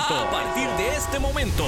[0.00, 1.66] A partir de este momento.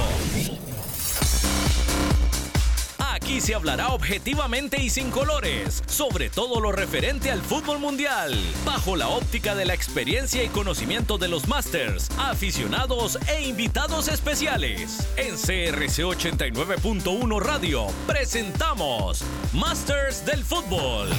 [2.97, 8.33] Aquí se hablará objetivamente y sin colores sobre todo lo referente al fútbol mundial,
[8.65, 15.09] bajo la óptica de la experiencia y conocimiento de los Masters, aficionados e invitados especiales.
[15.17, 19.23] En CRC 89.1 Radio presentamos
[19.53, 21.09] Masters del Fútbol.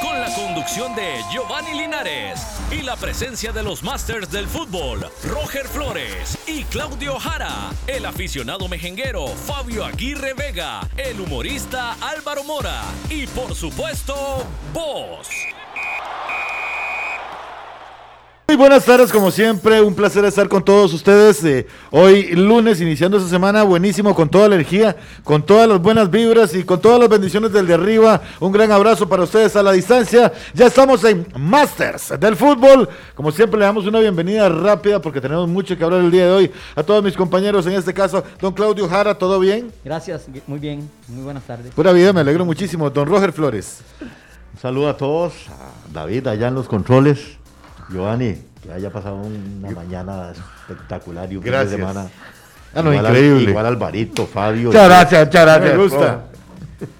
[0.00, 2.40] Con la conducción de Giovanni Linares
[2.70, 8.68] y la presencia de los Masters del Fútbol, Roger Flores y Claudio Jara, el aficionado
[8.68, 15.28] mejenguero Fabio Aguirre Vega, el humorista Álvaro Mora y por supuesto, vos.
[18.48, 21.42] Muy buenas tardes, como siempre, un placer estar con todos ustedes.
[21.44, 26.08] eh, hoy lunes, iniciando esta semana, buenísimo, con toda la energía, con todas las buenas
[26.08, 28.22] vibras y con todas las bendiciones del de arriba.
[28.38, 30.32] Un gran abrazo para ustedes a la distancia.
[30.54, 32.88] Ya estamos en Masters del Fútbol.
[33.16, 36.30] Como siempre, le damos una bienvenida rápida porque tenemos mucho que hablar el día de
[36.30, 36.52] hoy.
[36.76, 39.72] A todos mis compañeros, en este caso, don Claudio Jara, ¿todo bien?
[39.84, 41.72] Gracias, muy bien, muy buenas tardes.
[41.74, 42.90] Pura vida, me alegro muchísimo.
[42.90, 43.80] Don Roger Flores.
[44.54, 47.38] Un saludo a todos, a David allá en los controles,
[47.88, 50.32] Giovanni, que haya pasado una mañana
[50.68, 51.72] espectacular y un Gracias.
[51.76, 52.08] fin de semana.
[52.74, 53.50] Ah, no, igual al- increíble.
[53.50, 54.68] igual Alvarito, Fabio.
[54.68, 55.76] Muchas gracias, muchas gracias.
[55.76, 56.20] Me gusta.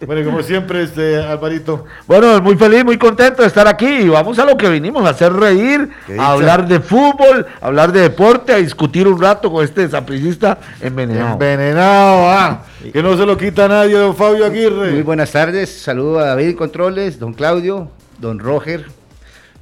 [0.06, 1.84] Bueno, como siempre, este Alvarito.
[2.06, 5.10] Bueno, muy feliz, muy contento de estar aquí y vamos a lo que vinimos, a
[5.10, 9.62] hacer reír, a hablar de fútbol, a hablar de deporte, a discutir un rato con
[9.62, 11.32] este sapricista envenenado.
[11.34, 14.92] Envenenado, ah, que no se lo quita nadie, don Fabio Aguirre.
[14.92, 18.86] Muy buenas tardes, saludo a David Controles, don Claudio, don Roger,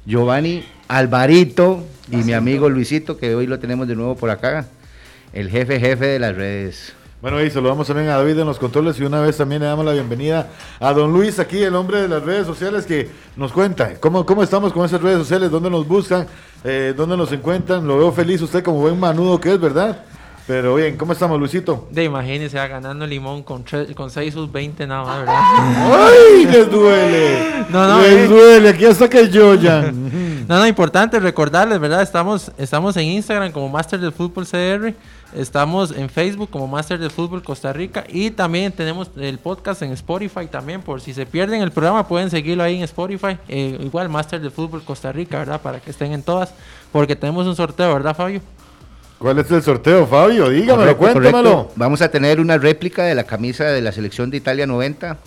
[0.05, 4.67] Giovanni, Alvarito y mi amigo Luisito, que hoy lo tenemos de nuevo por acá,
[5.33, 6.93] el jefe jefe de las redes.
[7.21, 9.83] Bueno, y saludamos también a David en los controles y una vez también le damos
[9.83, 10.47] la bienvenida
[10.79, 14.43] a don Luis, aquí el hombre de las redes sociales, que nos cuenta cómo, cómo
[14.43, 16.27] estamos con esas redes sociales, dónde nos buscan,
[16.63, 17.87] eh, dónde nos encuentran.
[17.87, 20.03] Lo veo feliz usted como buen manudo que es, ¿verdad?
[20.47, 21.87] Pero bien, ¿cómo estamos, Luisito?
[21.89, 23.65] De imagínese, va ganando Limón con,
[23.95, 25.35] con 6 sus 20 nada más, ¿verdad?
[26.07, 27.65] ¡Ay, les duele!
[27.69, 28.27] No, no, les eh.
[28.27, 29.91] duele, aquí hasta que yo ya.
[30.47, 32.03] No, no, importante recordarles, ¿verdad?
[32.03, 34.93] Estamos, estamos en Instagram como Master del Fútbol CR,
[35.33, 39.91] estamos en Facebook como Master del Fútbol Costa Rica y también tenemos el podcast en
[39.93, 44.07] Spotify también, por si se pierden el programa pueden seguirlo ahí en Spotify, Eh, igual
[44.07, 45.59] Master del Fútbol Costa Rica, ¿verdad?
[45.59, 46.53] Para que estén en todas,
[46.91, 48.41] porque tenemos un sorteo, ¿verdad, Fabio?
[49.17, 50.49] ¿Cuál es el sorteo, Fabio?
[50.49, 51.51] Dígamelo, Correcto, cuéntamelo.
[51.53, 51.73] correcto.
[51.75, 55.17] Vamos a tener una réplica de la camisa de la selección de Italia 90,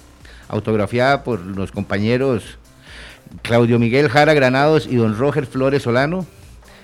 [0.49, 2.59] autografiada por los compañeros
[3.43, 6.27] Claudio Miguel Jara Granados y don Roger Flores Solano.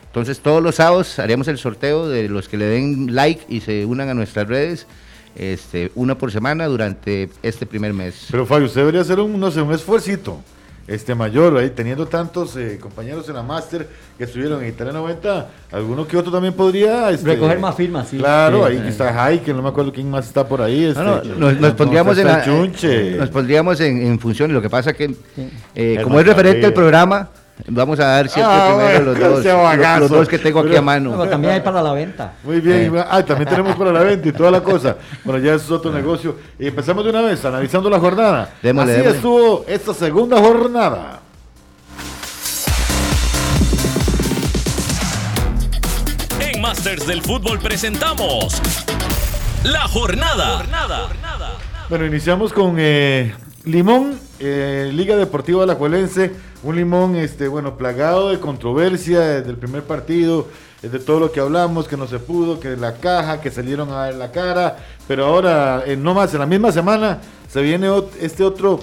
[0.07, 3.85] Entonces todos los sábados haremos el sorteo de los que le den like y se
[3.85, 4.87] unan a nuestras redes,
[5.35, 8.29] este, una por semana durante este primer mes.
[8.31, 10.41] Pero Fabio, usted debería hacer un, no sé, un esfuercito
[10.87, 15.49] este mayor, ahí teniendo tantos eh, compañeros en la máster que estuvieron en Italia 90,
[15.73, 18.19] alguno que otro también podría este, Recoger más firmas, sí.
[18.19, 18.89] Claro, Sí, ahí sí.
[18.89, 20.85] está Jaike, no me acuerdo quién más está por ahí.
[20.85, 23.13] Este, No, no, nos, nos pondríamos en la- Chunche.
[23.17, 24.53] nos pondríamos en, en función.
[24.53, 25.05] Lo que pasa que,
[25.75, 27.31] eh, El como es referente al programa,
[27.69, 30.69] vamos a dar siempre Ah, primero bueno, los, dos, los- los dos que tengo aquí
[30.71, 31.29] Pero- a mano.
[31.29, 32.33] También hay para la venta.
[32.43, 33.05] Muy bien, Eh.
[33.09, 34.97] ah, también tenemos para la venta y toda la cosa.
[35.25, 36.37] Bueno, ya eso es otro negocio.
[36.59, 38.51] Y empezamos de una vez, analizando la jornada.
[38.63, 39.17] Démosle, Así démosle.
[39.19, 41.21] estuvo esta segunda jornada.
[46.41, 48.61] En Masters del Fútbol presentamos
[49.65, 50.63] La Jornada.
[51.89, 56.33] Bueno, iniciamos con eh, Limón, eh, Liga Deportiva Alajuelense,
[56.63, 60.49] un Limón, este, bueno, plagado de controversia desde el primer partido,
[60.83, 63.91] eh, de todo lo que hablamos, que no se pudo, que la caja, que salieron
[63.91, 64.77] a la cara,
[65.09, 67.89] pero ahora, eh, no más, en la misma semana se viene
[68.21, 68.81] este otro,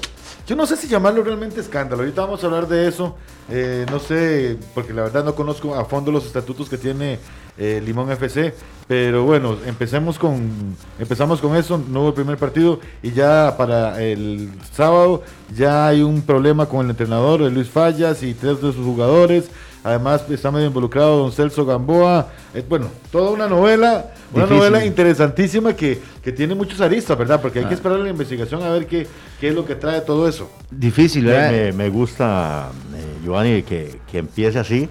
[0.48, 3.16] yo no sé si llamarlo realmente escándalo, ahorita vamos a hablar de eso,
[3.50, 7.20] eh, no sé, porque la verdad no conozco a fondo los estatutos que tiene
[7.58, 8.54] eh, Limón FC,
[8.88, 14.02] pero bueno, empecemos con, empezamos con eso, no hubo el primer partido y ya para
[14.02, 15.24] el sábado
[15.56, 19.50] ya hay un problema con el entrenador, Luis Fallas y tres de sus jugadores,
[19.84, 24.58] además está medio involucrado don Celso Gamboa, eh, bueno, toda una novela, una Difícil.
[24.72, 27.42] novela interesantísima que, que tiene muchos aristas, ¿verdad?
[27.42, 29.08] Porque hay que esperar la investigación a ver qué,
[29.40, 30.50] qué es lo que trae todo eso.
[30.70, 31.52] Difícil, ¿verdad?
[31.52, 34.88] me- me gusta, eh, Giovanni, que, que empiece así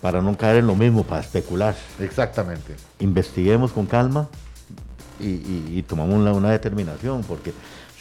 [0.00, 1.74] para no caer en lo mismo, para especular.
[2.00, 2.74] Exactamente.
[3.00, 4.28] Investiguemos con calma
[5.20, 7.52] y, y- y tomamos una, una determinación, porque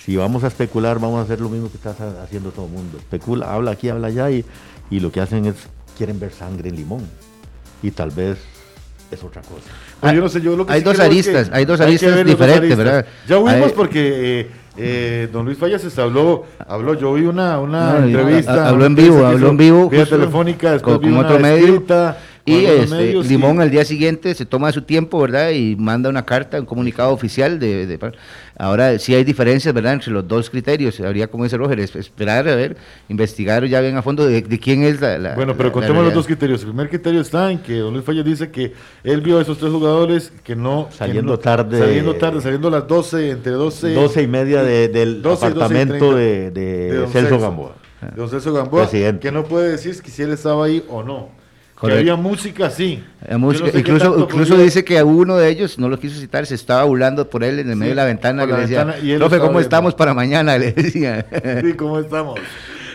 [0.06, 2.72] si vamos a especular, vamos a hacer lo mismo que está ha- haciendo todo el
[2.72, 2.98] mundo.
[2.98, 4.46] Especula, habla aquí, habla allá, y,
[4.90, 5.56] y lo que hacen es,
[6.02, 7.02] quieren ver sangre en limón.
[7.84, 8.40] Y tal vez
[9.12, 9.70] es otra cosa.
[10.00, 12.10] Pues yo no sé, yo lo que hay sí dos aristas, que hay dos aristas
[12.10, 12.78] los dos diferentes, aristas.
[12.78, 13.06] ¿verdad?
[13.28, 18.06] Ya Hay- porque eh, eh, don Luis Fallas habló, habló, yo vi una, una No,
[18.06, 18.66] entrevista.
[18.66, 21.28] ha- habló en vivo, habló en vivo, Vía justo, telefónica, después con- vi con una
[21.28, 21.68] otro medio.
[21.68, 25.52] escrita, Y este, medios, Limón y- al día siguiente se toma su tiempo, ¿verdad?
[25.52, 27.86] Y manda una carta, un comunicado oficial de...
[27.86, 28.00] de-
[28.58, 29.94] ahora sí hay diferencias, ¿verdad?
[29.94, 31.00] Entre los dos criterios.
[31.02, 32.78] Habría, como dice Roger, es- esperar, a ver,
[33.10, 35.18] investigar ya bien a fondo de, de quién es la...
[35.20, 36.62] la- Bueno, pero la- la contemos los dos criterios.
[36.62, 38.74] El primer criterio está en que Don Luis Falles dice que
[39.04, 40.88] él vio a esos tres jugadores que no...
[40.90, 41.78] que Saliendo no- tarde.
[41.80, 43.94] Saliendo tarde, saliendo a las 12, entre 12...
[43.94, 47.76] 12 y media de- del 12 y 12 y apartamento 30 de, Celso Gamboa.
[48.02, 49.20] De don Celso Gamboa, Presidente.
[49.20, 51.30] que no puede decir que si él estaba ahí o no.
[51.82, 52.00] Que Correcto.
[52.14, 53.04] había música, sí.
[53.40, 56.54] Música- no sé incluso incluso dice que uno de ellos, no lo quiso citar, se
[56.54, 58.46] estaba burlando por él en el medio de la ventana.
[58.46, 59.60] Que la le decía, ventana, y él profe, ¿cómo viendo".
[59.62, 60.58] estamos para mañana?
[60.60, 61.26] Le decía.
[61.64, 62.40] Sí, ¿cómo estamos?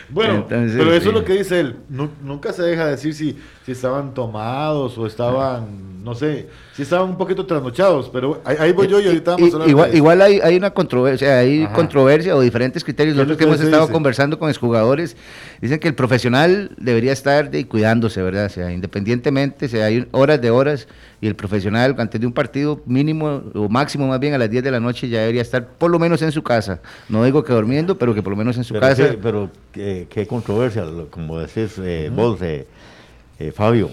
[0.09, 1.07] Bueno, Entonces, pero eso sí.
[1.09, 1.75] es lo que dice él.
[1.89, 5.65] Nu- nunca se deja decir si, si estaban tomados o estaban,
[6.07, 9.51] no sé, si estaban un poquito trasnochados, pero ahí, ahí voy yo y ahorita vamos
[9.51, 11.73] a hablar igual, de igual hay, hay una controversia, hay Ajá.
[11.73, 13.13] controversia o diferentes criterios.
[13.15, 13.93] ¿Qué es lo Nosotros que hemos estado dice?
[13.93, 15.17] conversando con exjugadores,
[15.61, 18.45] dicen que el profesional debería estar de, cuidándose, ¿verdad?
[18.45, 20.87] O sea, independientemente, o sea, hay horas de horas
[21.19, 24.63] y el profesional antes de un partido mínimo o máximo más bien a las 10
[24.63, 26.79] de la noche ya debería estar por lo menos en su casa.
[27.09, 29.09] No digo que durmiendo, pero que por lo menos en su Pero, casa.
[29.09, 32.65] qué, pero qué, qué controversia, como decís eh, vos, eh,
[33.39, 33.89] eh, Fabio.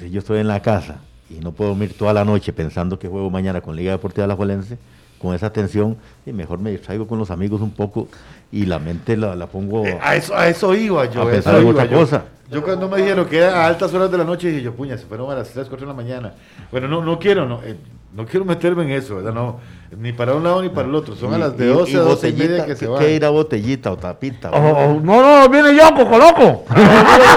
[0.00, 1.00] Si yo estoy en la casa
[1.36, 4.36] y no puedo dormir toda la noche pensando que juego mañana con Liga Deportiva La
[4.36, 4.78] Juelense,
[5.18, 5.96] con esa tensión,
[6.26, 8.08] y mejor me distraigo con los amigos un poco
[8.54, 9.84] y la mente la, la pongo...
[9.84, 11.22] Eh, a, eso, a eso iba yo.
[11.22, 11.98] A pensar en otra yo.
[11.98, 12.24] cosa.
[12.50, 14.96] Yo cuando me dijeron que era a altas horas de la noche, dije yo, puña,
[14.96, 16.34] se fueron a las 3, 4 de la mañana.
[16.70, 17.74] Bueno, no, no quiero, no, eh,
[18.14, 19.32] no quiero meterme en eso, ¿verdad?
[19.32, 19.58] No,
[19.98, 21.16] ni para un lado ni para el otro.
[21.16, 23.00] Son a las de y- 12 y a 12 y media que se ¿qué- van.
[23.00, 24.50] ¿Qué ir a botellita o tapita?
[24.52, 26.64] Oh, oh, no, no, viene yo, Coco Loco.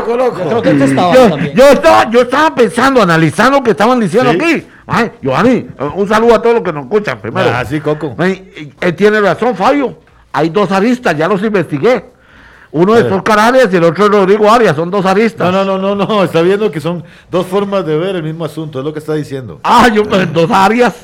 [0.07, 1.13] Yo estaba
[1.53, 4.37] Yo, estaba, yo estaba pensando, analizando lo que estaban diciendo Sí.
[4.39, 4.67] aquí.
[4.85, 7.49] Ay, Giovanni, eh, un saludo a todos los que nos escuchan primero.
[7.53, 8.13] Ah, sí, Coco.
[8.17, 9.97] Ay, eh, él tiene razón, Fabio.
[10.33, 12.18] Hay dos aristas, ya los investigué.
[12.69, 15.51] Uno es Oscar Arias y el otro es Rodrigo Arias, son dos aristas.
[15.51, 18.44] No, no, no, no, no, está viendo que son dos formas de ver el mismo
[18.44, 19.59] asunto, es lo que está diciendo.
[19.63, 20.50] Ah, yo, pues, dos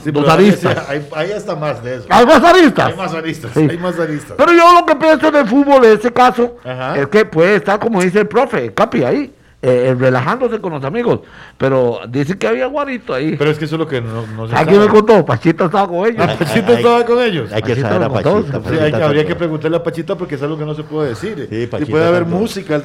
[0.03, 0.89] Sí, dos aristas.
[0.89, 2.05] Hay, hay hasta más de eso.
[2.09, 2.87] ¿Hay más aristas?
[2.87, 3.67] Hay más aristas, Sí.
[3.69, 4.35] hay más aristas.
[4.37, 6.97] Pero yo lo que pienso del fútbol en este caso Ajá.
[6.97, 10.83] es que puede estar, como dice el profe, Capi, ahí, eh, eh, relajándose con los
[10.83, 11.21] amigos.
[11.57, 13.37] Pero dice que había guarito ahí.
[13.37, 15.87] Pero es que eso es lo que no, no se Aquí me contó, Pachito estaba
[15.87, 16.19] con ellos.
[16.19, 17.51] Ah, Pachito Hay- estaba con ellos.
[17.53, 18.61] Hay que Pachita saber a Pachita.
[18.61, 21.09] Sí, hay Pachita habría que preguntarle a Pachita porque es algo que no se puede
[21.09, 21.47] decir.
[21.49, 22.37] Sí, y Pachita puede haber tanto.
[22.37, 22.81] música.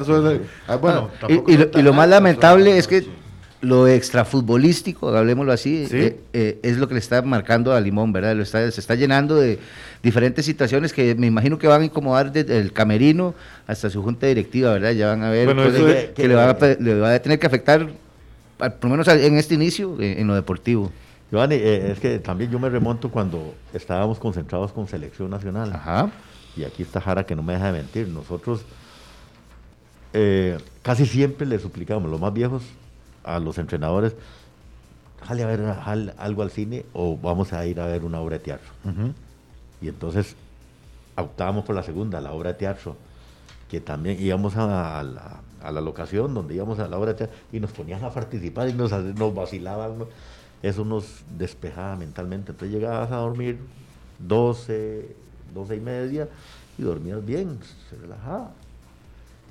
[0.67, 3.05] ah, bueno, Y, tampoco y lo, y más lamentable es que.
[3.61, 5.97] Lo extrafutbolístico, hablemoslo así, Sí.
[5.97, 8.35] eh, eh, es lo que le está marcando a Limón, ¿verdad?
[8.35, 9.59] Lo está, se está llenando de
[10.01, 13.35] diferentes situaciones que me imagino que van a incomodar desde el camerino
[13.67, 14.91] hasta su junta directiva, ¿verdad?
[14.91, 17.19] Ya van a ver Bueno, cosas eso que, le, va a, pe- le va a
[17.21, 17.89] tener que afectar,
[18.59, 20.89] al- por lo menos en este inicio, eh, en lo deportivo.
[21.29, 25.71] Giovanni, eh, es que también yo me remonto cuando estábamos concentrados con selección nacional.
[25.73, 26.09] Ajá.
[26.55, 28.07] Y aquí está Jara que no me deja de mentir.
[28.07, 28.61] Nosotros
[30.13, 32.63] eh, casi siempre le suplicamos, los más viejos,
[33.35, 34.15] a los entrenadores,
[35.25, 38.37] jale a ver jale algo al cine o vamos a ir a ver una obra
[38.37, 38.69] de teatro.
[39.81, 40.35] Y entonces
[41.15, 42.95] optábamos por la segunda, la obra de teatro,
[43.69, 47.17] que también íbamos a, a la, a la locación donde íbamos a la obra de
[47.19, 50.05] teatro y nos ponían a participar y nos, nos vacilaban.
[50.61, 52.51] Eso nos despejaba mentalmente.
[52.51, 53.59] Entonces llegabas a dormir
[54.19, 55.15] 12,
[55.53, 56.27] 12 y media
[56.77, 57.59] y dormías bien,
[57.89, 58.51] se relajaba.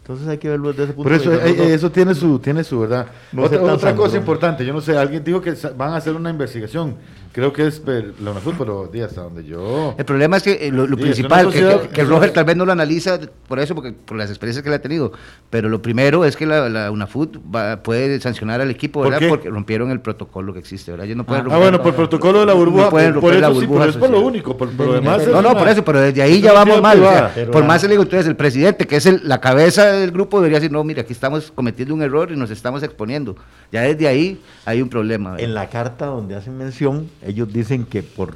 [0.09, 1.51] Entonces hay que verlo desde ese punto Por eso, de vista.
[1.51, 3.09] eh, No, no, eso tiene su, tiene su verdad.
[3.31, 6.31] No otra otra cosa importante, yo no sé, alguien dijo que van a hacer una
[6.31, 6.95] investigación.
[7.31, 9.95] Creo que es per- la UNAFUT, pero di, hasta donde yo.
[9.99, 12.45] El problema es que eh, lo, lo Sí, principal, que, sociedad- que- que Roger tal
[12.47, 15.13] vez no lo analiza por eso, porque por las experiencias que le ha tenido,
[15.51, 19.19] pero lo primero es que la, la UNAFUT va- puede sancionar al equipo, ¿Por ¿verdad?
[19.21, 19.29] qué?
[19.29, 21.05] Porque rompieron el protocolo que existe, ¿verdad?
[21.05, 23.21] Ellos no pueden Ah, Ah, romper- bueno, por protocolo de la burbuja, No pueden por,
[23.21, 25.05] por romper eso la sí, burbuja pero es por lo único, por, por lo Del
[25.05, 25.27] demás.
[25.27, 27.31] No, no, una- por eso, pero desde ahí ya vamos mal.
[27.53, 30.59] por más le digo, entonces el presidente, que es el- la cabeza del grupo, debería
[30.59, 33.37] decir, no, mire, aquí estamos cometiendo un error y nos estamos exponiendo.
[33.73, 35.33] Ya desde ahí hay un problema.
[35.33, 35.45] ¿verdad?
[35.45, 38.35] En la carta donde hacen mención, ellos dicen que por,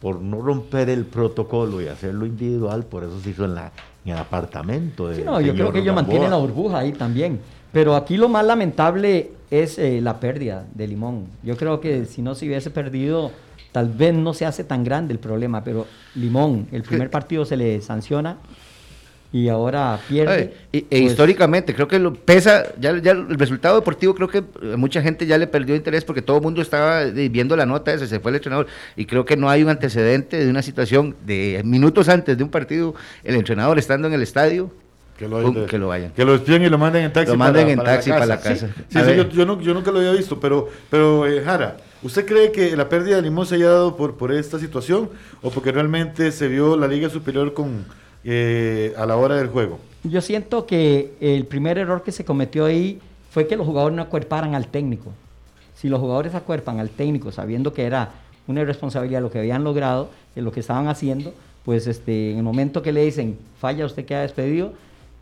[0.00, 3.72] por no romper el protocolo y hacerlo individual, por eso se hizo en, la,
[4.04, 5.10] en el apartamento.
[5.10, 6.02] Sí, del no, yo creo que ellos Gamboa.
[6.02, 7.40] mantienen la burbuja ahí también.
[7.72, 11.26] Pero aquí lo más lamentable es eh, la pérdida de Limón.
[11.42, 13.32] Yo creo que si no se hubiese perdido,
[13.72, 15.62] tal vez no se hace tan grande el problema.
[15.62, 18.38] Pero Limón, el primer partido se le sanciona
[19.32, 20.32] y ahora pierde.
[20.32, 24.28] Ay, y- e pues, históricamente, creo que lo pesa, ya, ya el resultado deportivo, creo
[24.28, 27.56] que eh, mucha gente ya le perdió interés porque todo el mundo estaba eh, viendo
[27.56, 28.66] la nota esa, se fue el entrenador,
[28.96, 32.50] y creo que no hay un antecedente de una situación de minutos antes de un
[32.50, 34.70] partido, el entrenador estando en el estadio,
[35.18, 36.12] Que lo, Pum, que lo vayan.
[36.12, 37.32] Que lo y lo manden en taxi.
[37.32, 38.68] Lo manden en taxi para la casa.
[38.88, 39.16] Sí, A sí, ver.
[39.16, 42.76] yo, yo no- yo nunca lo había visto, pero, pero eh, Jara, ¿usted cree que
[42.76, 45.08] la pérdida de Limón se haya dado por, por esta situación
[45.42, 47.86] o porque realmente se vio la Liga Superior con
[48.26, 49.78] eh, a la hora del juego?
[50.04, 52.98] Yo siento que el primer error que se cometió ahí
[53.30, 55.12] fue que los jugadores no acuerparan al técnico.
[55.74, 58.10] si los jugadores acuerpan al técnico sabiendo que era
[58.48, 62.42] una irresponsabilidad lo que habían logrado, que lo que estaban haciendo, pues este, en el
[62.44, 64.72] momento que le dicen, falla, usted queda despedido,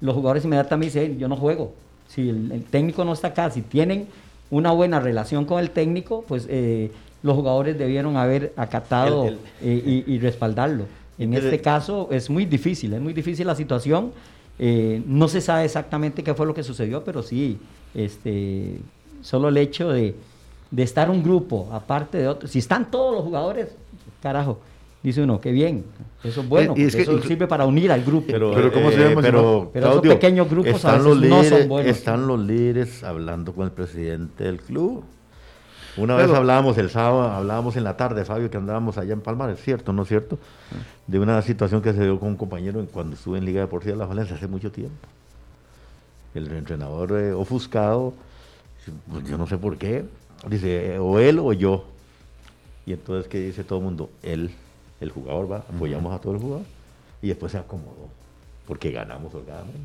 [0.01, 1.73] los jugadores inmediatamente dicen, yo no juego.
[2.09, 4.07] Si el, el técnico no está acá, si tienen
[4.51, 6.93] una buena relación con el técnico, pues eh,
[7.23, 10.85] los jugadores debieron haber acatado El- eh, y, y respaldarlo.
[11.19, 14.13] En este caso es muy difícil, es muy difícil la situación.
[14.59, 17.59] Eh, no se sabe exactamente qué fue lo que sucedió, pero sí,
[17.95, 18.79] este,
[19.21, 20.15] solo el hecho de,
[20.71, 23.75] de estar un grupo, aparte de otros, si están todos los jugadores,
[24.23, 24.61] carajo,
[25.03, 25.85] dice uno, qué bien,
[26.23, 28.27] eso es bueno, Eh, y es que eso sirve para unir al grupo.
[28.29, 29.71] Pero, Pero ¿cómo se eh, llama, pero?
[29.73, 31.97] Pero esos Claudio, pequeños grupos a están veces los no son líderes, buenos.
[31.97, 35.05] Están los líderes hablando con el presidente del club.
[35.97, 39.51] Una vez hablábamos el sábado, hablábamos en la tarde, Fabio, que andábamos allá en Palmar,
[39.51, 40.39] es cierto, ¿no es cierto?
[41.07, 43.99] De una situación que se dio con un compañero cuando estuve en Liga Deportiva de
[43.99, 44.97] La Valencia hace mucho tiempo.
[46.35, 48.13] El entrenador eh, ofuscado,
[49.09, 50.05] pues yo no sé por qué,
[50.49, 51.85] dice, eh, o él o yo.
[52.87, 54.11] Y entonces, ¿qué dice todo el mundo?
[54.23, 54.51] Él,
[55.01, 56.67] el jugador va, apoyamos a todo el jugador.
[57.23, 58.09] Y después se acomodó,
[58.67, 59.79] porque ganamos holgadamente.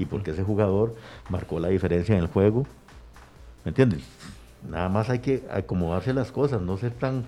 [0.00, 0.96] Y porque ese jugador
[1.28, 2.66] marcó la diferencia en el juego.
[3.64, 4.02] ¿Me entiendes?
[4.68, 7.24] Nada más hay que acomodarse las cosas, no ser tan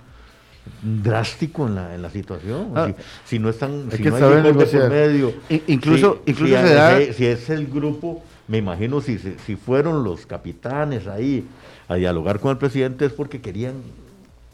[0.82, 2.72] drástico en la, en la situación.
[2.74, 2.88] Ah.
[3.24, 5.32] si, si no es tan, Hay si que no saber hay por medio.
[5.48, 9.18] In- incluso- si- incluso si, se da- si- si es el grupo, me imagino si,
[9.18, 11.46] si, si fueron los capitanes ahí
[11.88, 13.74] a dialogar con el presidente es porque querían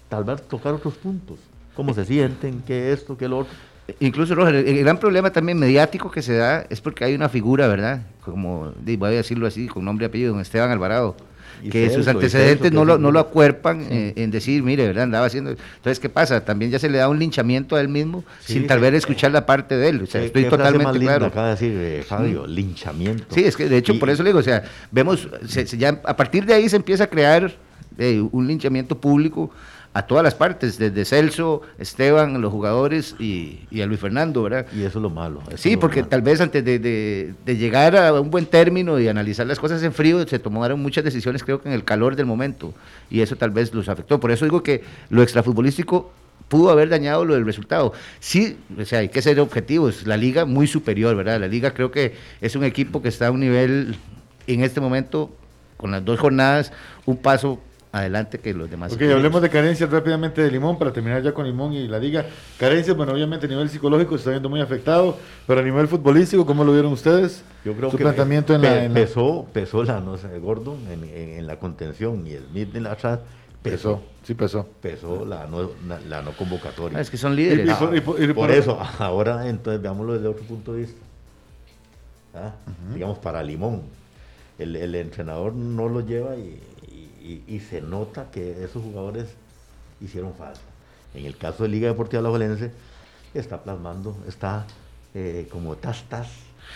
[0.08, 1.38] tal vez tocar otros puntos.
[1.74, 2.62] ¿Cómo se sienten?
[2.66, 3.16] ¿Qué esto?
[3.16, 3.52] ¿Qué lo otro?
[3.98, 7.66] Incluso, Roger, el gran problema también mediático que se da es porque hay una figura,
[7.66, 8.02] ¿verdad?
[8.24, 11.16] Como, voy a decirlo así, con nombre y apellido, don Esteban Alvarado,
[11.62, 15.04] Y que sus antecedentes no lo, no lo acuerpan eh, en decir, mire, ¿verdad?
[15.04, 15.50] Andaba haciendo...
[15.50, 16.44] Entonces, ¿qué pasa?
[16.44, 19.30] También ya se le da un linchamiento a él mismo Sí, sin tal vez escuchar
[19.32, 20.02] la parte de él.
[20.02, 21.26] O sea, ¿Qué- estoy qué totalmente más linda claro.
[21.26, 23.26] acaba de decir eh, Fabio, linchamiento.
[23.34, 25.78] Sí, es que de hecho, Y- por eso le digo, o sea, vemos, se- se
[25.78, 27.52] ya, a partir de ahí se empieza a crear
[27.98, 29.50] eh, un linchamiento público
[29.94, 34.66] a todas las partes, desde Celso, Esteban, los jugadores y, y a Luis Fernando, ¿verdad?
[34.74, 35.42] Y eso es lo malo.
[35.56, 36.08] Sí, lo porque malo.
[36.08, 39.82] tal vez antes de, de- de llegar a un buen término y analizar las cosas
[39.82, 42.72] en frío, se tomaron muchas decisiones, creo que en el calor del momento,
[43.10, 44.18] y eso tal vez los afectó.
[44.18, 46.10] Por eso digo que lo extrafutbolístico
[46.48, 47.92] pudo haber dañado lo del resultado.
[48.18, 50.06] Sí, o sea, hay que ser objetivos.
[50.06, 51.38] La liga muy superior, ¿verdad?
[51.40, 53.96] La liga creo que es un equipo que está a un nivel,
[54.46, 55.30] en este momento,
[55.76, 56.72] con las dos jornadas,
[57.06, 57.60] un paso
[57.92, 58.92] adelante que los demás.
[58.92, 62.24] Ok, hablemos de carencias rápidamente de Limón para terminar ya con Limón y la liga.
[62.58, 66.46] Carencias, bueno, obviamente a nivel psicológico se está viendo muy afectado, pero a nivel futbolístico,
[66.46, 67.44] ¿cómo lo vieron ustedes?
[67.64, 70.78] Yo creo Su que planteamiento en la, en la- pesó, pesó la no sé, Gordon
[70.90, 73.20] en, en- en la contención y Smith en la atrás
[73.62, 74.66] pesó, pesó, sí pesó.
[74.80, 76.96] pesó la no, la, la no convocatoria.
[76.98, 77.68] Ah, es que son líderes.
[77.70, 80.80] y por- y por- y por por- eso, ahora entonces veámoslo desde otro punto de
[80.80, 81.00] vista.
[82.34, 82.52] ¿Ah?
[82.94, 83.82] Digamos, para Limón,
[84.58, 86.58] el, el entrenador no lo lleva y,
[87.22, 89.26] y- y- se nota que esos jugadores
[90.00, 90.60] hicieron falta.
[91.14, 92.70] En el caso de Liga Deportiva La Valencia,
[93.34, 94.66] está plasmando, está
[95.14, 96.28] eh, como tas, tas,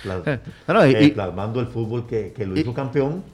[0.05, 0.39] plas- Eh,
[0.69, 3.25] no, no, y- eh, y- plasmando el fútbol que, que lo y- hizo campeón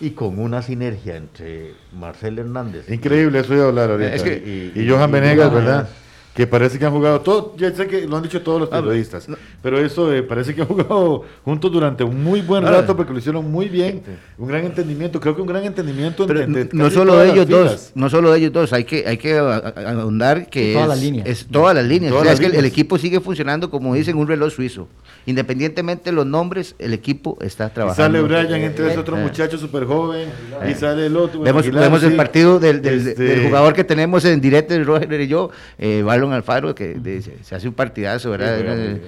[0.00, 2.90] y con una sinergia entre Marcel Hernández.
[2.90, 4.14] Increíble, eso iba a hablar ahorita.
[4.14, 5.88] Es que- y, y- Johan y- Venegas, y- ¿verdad?
[6.36, 8.76] Que parece que han jugado todo, ya sé que lo han dicho todos los Ah,
[8.80, 9.36] periodistas, no.
[9.62, 12.70] pero eso eh, parece que han jugado juntos durante un muy buen Ah.
[12.70, 14.02] rato porque lo hicieron muy bien,
[14.36, 17.92] un gran entendimiento, creo que un gran entendimiento Pero entre, no solo de ellos dos,
[17.94, 21.00] no solo de ellos dos, hay que, hay que ahondar que Sí, todas es, las
[21.02, 21.26] líneas.
[21.28, 22.10] es todas las líneas.
[22.10, 22.72] Todas O sea, las es que el, el líneas.
[22.72, 24.88] equipo sigue funcionando como dicen un reloj suizo.
[25.26, 28.18] Independientemente de los nombres, el equipo está Y trabajando.
[28.18, 29.22] sale Brian, entre ese Eh, otro eh.
[29.22, 30.28] muchacho súper joven,
[30.70, 31.40] y sale el otro.
[31.40, 32.16] Vemos, Aguilar, vemos el sí.
[32.16, 36.02] partido del, del- Este, del jugador que tenemos en directo, el Roger y yo, eh,
[36.26, 38.58] Marlon Alfaro, que de- se, se hace un partidazo, ¿verdad?
[38.58, 39.00] Sí.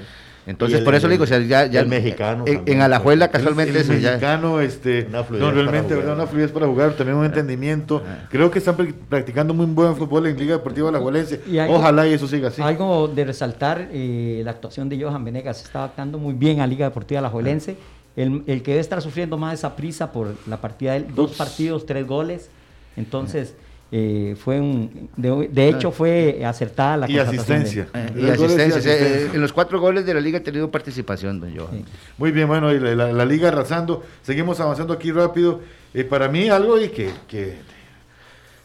[0.46, 2.82] Entonces, el- por eso le digo, o sea, ya, ya el mexicano en, también, en
[2.82, 5.98] Alajuela pues, casualmente el, eso ya- mexicano, este, Una fluidez no, para realmente, jugar.
[5.98, 6.14] ¿verdad?
[6.14, 8.02] Una fluidez para jugar, también un entendimiento.
[8.30, 11.42] Creo que están pr- practicando muy buen fútbol en Liga Deportiva La Juelense.
[11.46, 12.62] Y algo- Ojalá y eso siga así.
[12.62, 16.86] Algo de resaltar, eh, la actuación de Johan Venegas está adaptando muy bien a Liga
[16.86, 17.76] Deportiva La Juelense.
[18.16, 21.32] El, el que debe estar sufriendo más esa prisa por la partida de él, dos
[21.36, 22.48] partidos, tres goles.
[22.96, 23.54] Entonces,
[23.90, 25.08] eh, fue un.
[25.16, 27.88] De, de hecho, fue acertada la Y de asistencia.
[27.94, 28.80] eh, y asistencia.
[28.82, 29.34] sea, eh, asistencia.
[29.34, 31.70] en los cuatro goles de la liga ha tenido participación, don Johan.
[31.78, 31.84] Sí.
[32.18, 34.04] Muy bien, bueno, y la, la- la liga arrasando.
[34.22, 35.60] Seguimos avanzando aquí rápido.
[35.94, 37.56] Eh, para mí, algo y que, que-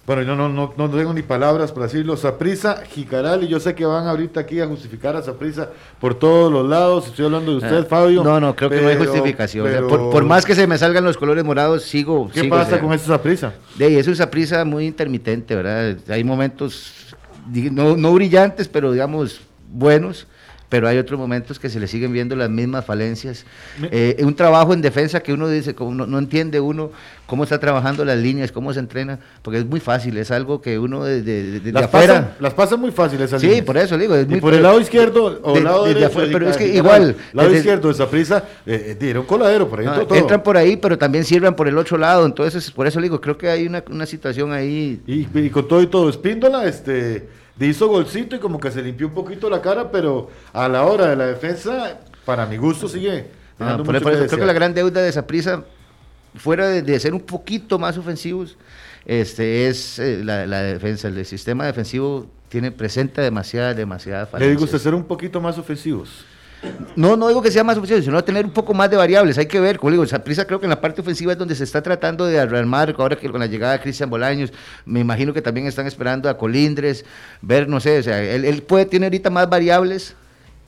[0.05, 2.17] bueno, yo no, no, no tengo ni palabras para decirlo.
[2.17, 5.69] Saprisa, Jicaral, y yo sé que van ahorita aquí a justificar a Saprisa
[6.01, 7.07] por todos los lados.
[7.07, 8.21] Estoy hablando de usted, Ah, Fabio.
[8.21, 9.65] No, no, creo que no hay pero- justificación.
[9.65, 12.29] O sea, pero- por, por más que se me salgan los colores morados, sigo.
[12.33, 13.53] ¿Qué sigo, o pasa sea, con esa Saprisa?
[13.77, 15.95] De es una prisa muy intermitente, ¿verdad?
[16.09, 16.91] Hay momentos,
[17.71, 19.39] no, no brillantes, pero digamos
[19.71, 20.27] buenos,
[20.73, 23.45] pero hay otros momentos que se le siguen viendo las mismas falencias.
[23.91, 26.89] Eh, un trabajo en defensa que uno dice, como no, no entiende uno
[27.27, 30.79] cómo está trabajando las líneas, cómo se entrena, porque es muy fácil, es algo que
[30.79, 32.13] uno desde de, las afuera...
[32.15, 33.65] Pasan, las pasan muy fácil esas Sí, líneas.
[33.65, 34.15] por eso digo.
[34.15, 36.07] Es y muy por el lado izquierdo o de- lado derecho.
[36.07, 39.19] afuera, pero es que el igual, lado desde- izquierdo de esa prisa, eh, eh, era
[39.19, 40.17] un coladero, por ahí No, todo.
[40.17, 42.25] entran por ahí, pero también sirven por el otro lado.
[42.25, 44.99] Entonces, por eso digo, creo que hay una, una situación ahí.
[45.05, 47.27] Y, y con todo y todo, Espíndola, este,
[47.67, 51.07] hizo golcito y como que se limpió un poquito la cara, pero a la hora
[51.07, 53.27] de la defensa, para mi gusto, sigue.
[53.59, 55.63] Ah, por- por que eso creo que la gran deuda de esa prisa,
[56.35, 58.57] fuera de, de ser un poquito más ofensivos,
[59.05, 61.07] este es eh, la, la defensa.
[61.09, 66.25] El sistema defensivo tiene presenta demasiada, demasiada Le digo usted ser un poquito más ofensivos.
[66.95, 69.37] No, no digo que sea más ofensivo, sino tener un poco más de variables.
[69.37, 71.63] Hay que ver, como digo, prisa creo que en la parte ofensiva es donde se
[71.63, 74.53] está tratando de armar, ahora que con la llegada de Cristian Bolaños,
[74.85, 77.03] me imagino que también están esperando a Colindres,
[77.41, 80.15] ver, no sé, o sea, él, puede tener ahorita más variables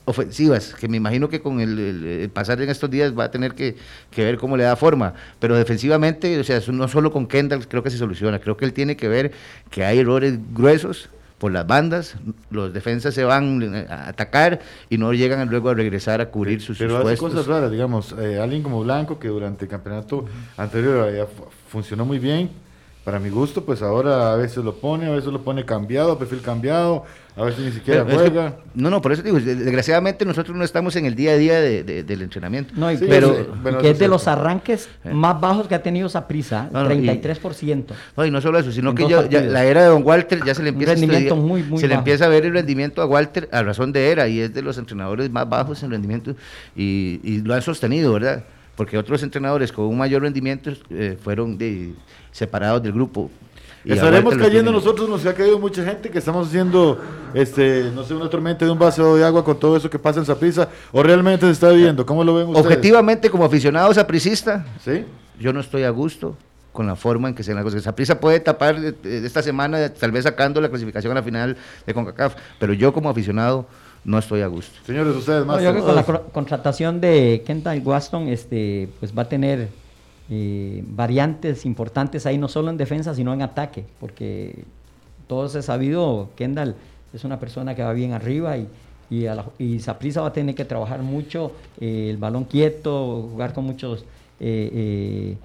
[0.04, 3.76] ofensivas, que me imagino que con el, pasar en estos días va a tener que,
[4.10, 7.82] que ver cómo le da forma, pero defensivamente, o sea, no solo con Kendall creo
[7.82, 9.32] que se soluciona, creo que él tiene que ver
[9.70, 12.16] que hay errores gruesos por las bandas,
[12.50, 16.60] los defensas se van eh, a atacar y no llegan luego a regresar a cubrir
[16.60, 17.30] sus, sus Pero hace puestos.
[17.32, 20.24] cosas raras, digamos, eh, alguien como Blanco, que durante el campeonato
[20.56, 22.48] anterior eh, fu- funcionó muy bien,
[23.06, 26.40] para mi gusto, pues ahora a veces lo pone, a veces lo pone cambiado, perfil
[26.40, 27.04] cambiado,
[27.36, 28.56] a veces ni siquiera Pero es que- juega.
[28.74, 31.84] no, no, por eso digo, desgraciadamente nosotros no estamos en el día a día de-
[31.84, 32.74] de- del entrenamiento.
[32.76, 35.76] No, y Sí, pero- es- y bueno, que es de los arranques más bajos que
[35.76, 37.94] ha tenido esa prisa, No, no, y- 33%.
[38.16, 40.56] No, y no solo eso, sino que ya, ya la era de Don Walter ya
[40.56, 42.00] se le empieza a estudiar- muy, muy se le bajo.
[42.00, 44.78] empieza a ver el rendimiento a Walter a razón de era y es de los
[44.78, 46.34] entrenadores más bajos en rendimiento
[46.74, 48.42] y, y lo han sostenido, ¿verdad?
[48.76, 51.94] Porque otros entrenadores con un mayor rendimiento eh, fueron de-
[52.30, 53.30] separados del grupo.
[53.84, 57.00] Y Estaremos cayendo nosotros, nos ha caído mucha gente que estamos haciendo,
[57.34, 60.18] este, no sé, una tormenta de un vaso de agua con todo eso que pasa
[60.18, 62.66] en Saprissa, o realmente se está viendo, ¿cómo lo ven ustedes?
[62.66, 65.04] Objetivamente, como aficionado sapricista, ¿Sí?
[65.38, 66.36] yo no estoy a gusto
[66.72, 67.84] con la forma en que se dan las cosas.
[67.84, 72.34] Saprissa puede tapar esta semana, tal vez sacando la clasificación a la final de CONCACAF,
[72.58, 73.66] pero yo como aficionado
[74.06, 74.72] no estoy a gusto.
[74.86, 75.62] Señores, ustedes No, más.
[75.62, 79.68] yo creo que con la contratación de Kendall Waston, este, pues va a tener
[80.30, 84.64] eh, variantes importantes ahí, no solo en defensa, sino en ataque, porque
[85.26, 86.74] todos he sabido, Kendall
[87.12, 88.68] es una persona que va bien arriba y,
[89.10, 93.28] y, a la- y Saprissa va a tener que trabajar mucho eh, el balón quieto,
[93.30, 94.04] jugar con muchos...
[94.40, 95.36] eh, eh,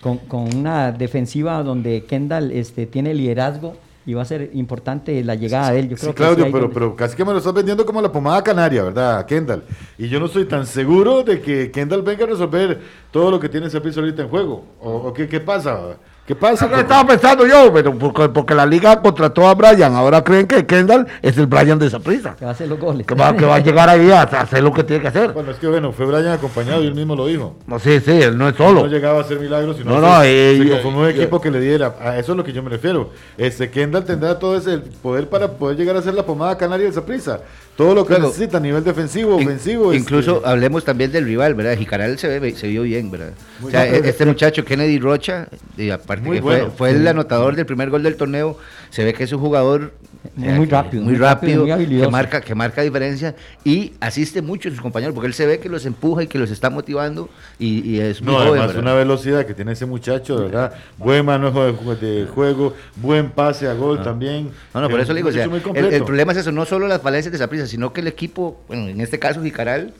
[0.00, 3.74] con, con una defensiva donde Kendall este, tiene liderazgo
[4.06, 5.88] y va a ser importante la llegada de él.
[5.88, 8.00] Yo Sí, creo que Claudio, pero, donde- pero casi que me lo estás vendiendo como
[8.00, 9.64] la pomada canaria, ¿verdad, Kendall?
[9.98, 13.48] Y yo no estoy tan seguro de que Kendall venga a resolver todo lo que
[13.48, 14.64] tiene ese piso ahorita en juego.
[14.80, 15.96] ¿O, o qué, qué pasa?
[16.26, 16.66] ¿Qué pasa?
[16.66, 20.66] Eso estaba pensando yo, pero porque, porque la liga contrató a Brian, ahora creen que
[20.66, 22.34] Kendall es el Brian de esa prisa.
[22.36, 23.06] que va a hacer los goles.
[23.06, 25.32] Que va, que va a llegar ahí a hacer lo que tiene que hacer.
[25.32, 27.54] Bueno, es que bueno, fue Brian acompañado y él mismo lo dijo.
[27.68, 28.86] No, sí, sí, él no es No solo.
[28.88, 31.94] llegaba a hacer milagros, sino No, se- no, se conformó un equipo que le diera.
[32.00, 33.10] A eso es lo que yo me refiero.
[33.38, 36.90] Este Kendall tendrá todo ese poder para poder llegar a ser la pomada canaria de
[36.90, 37.38] esa prisa.
[37.76, 39.92] Todo lo que Luego, necesita a nivel defensivo, In- ofensivo.
[39.92, 41.76] este, Incluso hablemos también del rival, ¿verdad?
[41.76, 43.32] Jicaral se, ve, se vio bien, ¿verdad?
[43.60, 44.04] Muy o sea, bien.
[44.04, 46.64] e- este muchacho Kennedy Rocha, y aparte Muy que bueno.
[46.68, 48.56] fue, fue el anotador del primer gol del torneo,
[48.90, 49.92] se ve que es un jugador
[50.34, 54.68] Muy eh, rápido, muy muy rápido, muy que marca que marca diferencia y asiste mucho
[54.68, 57.28] a sus compañeros porque él se ve que los empuja y que los está motivando
[57.58, 58.82] y, y es muy No, joven, además ¿verdad?
[58.82, 60.72] una velocidad que tiene ese muchacho, de ¿verdad?
[60.98, 64.50] Buen manejo de, ju- de juego, buen pase a gol también.
[64.74, 66.88] No, no, por Eh, eso le digo, o sea, el, problema es eso, no solo
[66.88, 69.92] las falencias de Saprissa, sino que el equipo, bueno, en este caso Jicaral,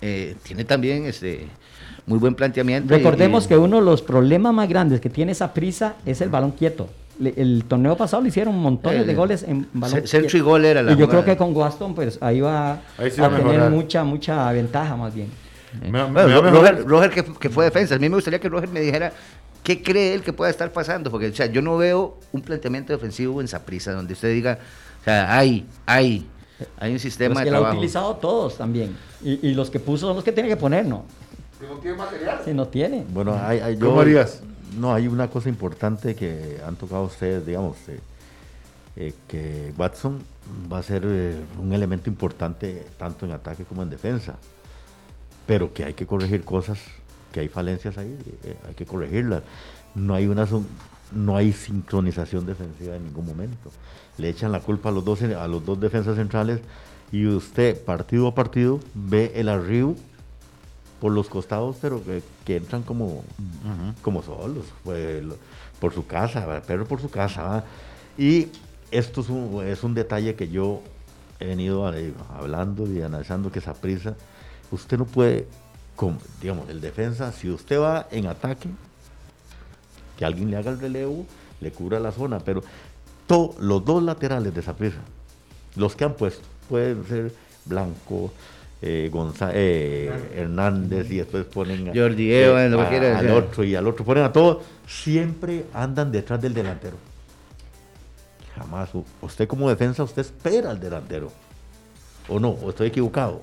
[0.00, 1.46] eh, tiene también este
[2.06, 2.92] muy buen planteamiento.
[2.94, 6.20] y- Recordemos y- que uno de los problemas más grandes que tiene esa prisa es
[6.20, 6.88] el balón quieto.
[7.18, 10.40] Le- el torneo pasado le hicieron montones Eh, de goles en balón ce- centro y
[10.40, 13.26] gol era la Y yo creo que con Waston, pues ahí va Ahí sí a
[13.26, 13.70] a tener mejorar.
[13.70, 15.28] mucha, mucha ventaja más bien.
[15.82, 16.50] Me- me- Bueno, me.
[16.50, 17.96] Roger, Roger que, que fue defensa.
[17.96, 19.12] A mí me gustaría que Roger me dijera
[19.64, 21.10] qué cree él que pueda estar pasando.
[21.10, 24.58] Porque, o sea, yo no veo un planteamiento defensivo en Saprissa donde usted diga,
[25.00, 26.24] o sea, hay, hay,
[26.78, 27.78] hay un sistema es de que lo ha trabajo.
[27.78, 28.96] utilizado todos también.
[29.24, 31.04] Y, y los que puso son los que tiene que poner, ¿no?
[31.60, 32.40] Si no tiene material.
[32.44, 33.04] Si no tiene.
[33.10, 34.40] Bueno, hay, hay- ¿Cómo yo- harías?
[34.78, 37.98] No, hay una cosa importante que han tocado ustedes, digamos, eh,
[38.96, 40.22] eh, que Watson
[40.72, 44.36] va a ser eh, un elemento importante tanto en ataque como en defensa,
[45.46, 46.78] pero que hay que corregir cosas,
[47.32, 48.16] que hay falencias ahí,
[48.68, 49.42] hay que corregirlas.
[49.94, 50.46] No hay una
[51.10, 53.70] no hay sincronización defensiva en ningún momento.
[54.16, 56.60] Le echan la culpa a los dos a los dos defensas centrales
[57.10, 59.96] y usted partido a partido ve el arribo
[61.00, 63.22] por los costados, pero que, que entran como,
[64.02, 65.24] como solos, pues,
[65.80, 67.64] por su casa, pero por su casa.
[68.16, 68.48] Y
[68.90, 70.82] esto es un, es un detalle que yo
[71.40, 74.16] he venido eh, hablando y analizando que esa prisa,
[74.72, 75.46] usted no puede,
[75.94, 78.68] como, digamos, el defensa, si usted va en ataque,
[80.16, 81.26] que alguien le haga el relevo,
[81.60, 82.62] le cubra la zona, pero
[83.26, 84.98] to- los dos laterales de esa prisa,
[85.76, 87.32] los que han puesto, pueden ser
[87.64, 88.32] Blanco,
[88.80, 89.10] eh,
[89.54, 92.28] eh, Hernández y después ponen a- Jordi
[92.70, 96.40] lo que a- quiera, al otro y al otro, ponen a todos, siempre andan detrás
[96.40, 96.96] del delantero.
[98.56, 98.90] Jamás.
[99.22, 101.30] Usted como defensa, usted espera al delantero.
[102.28, 102.50] ¿O no?
[102.50, 103.40] ¿O estoy equivocado?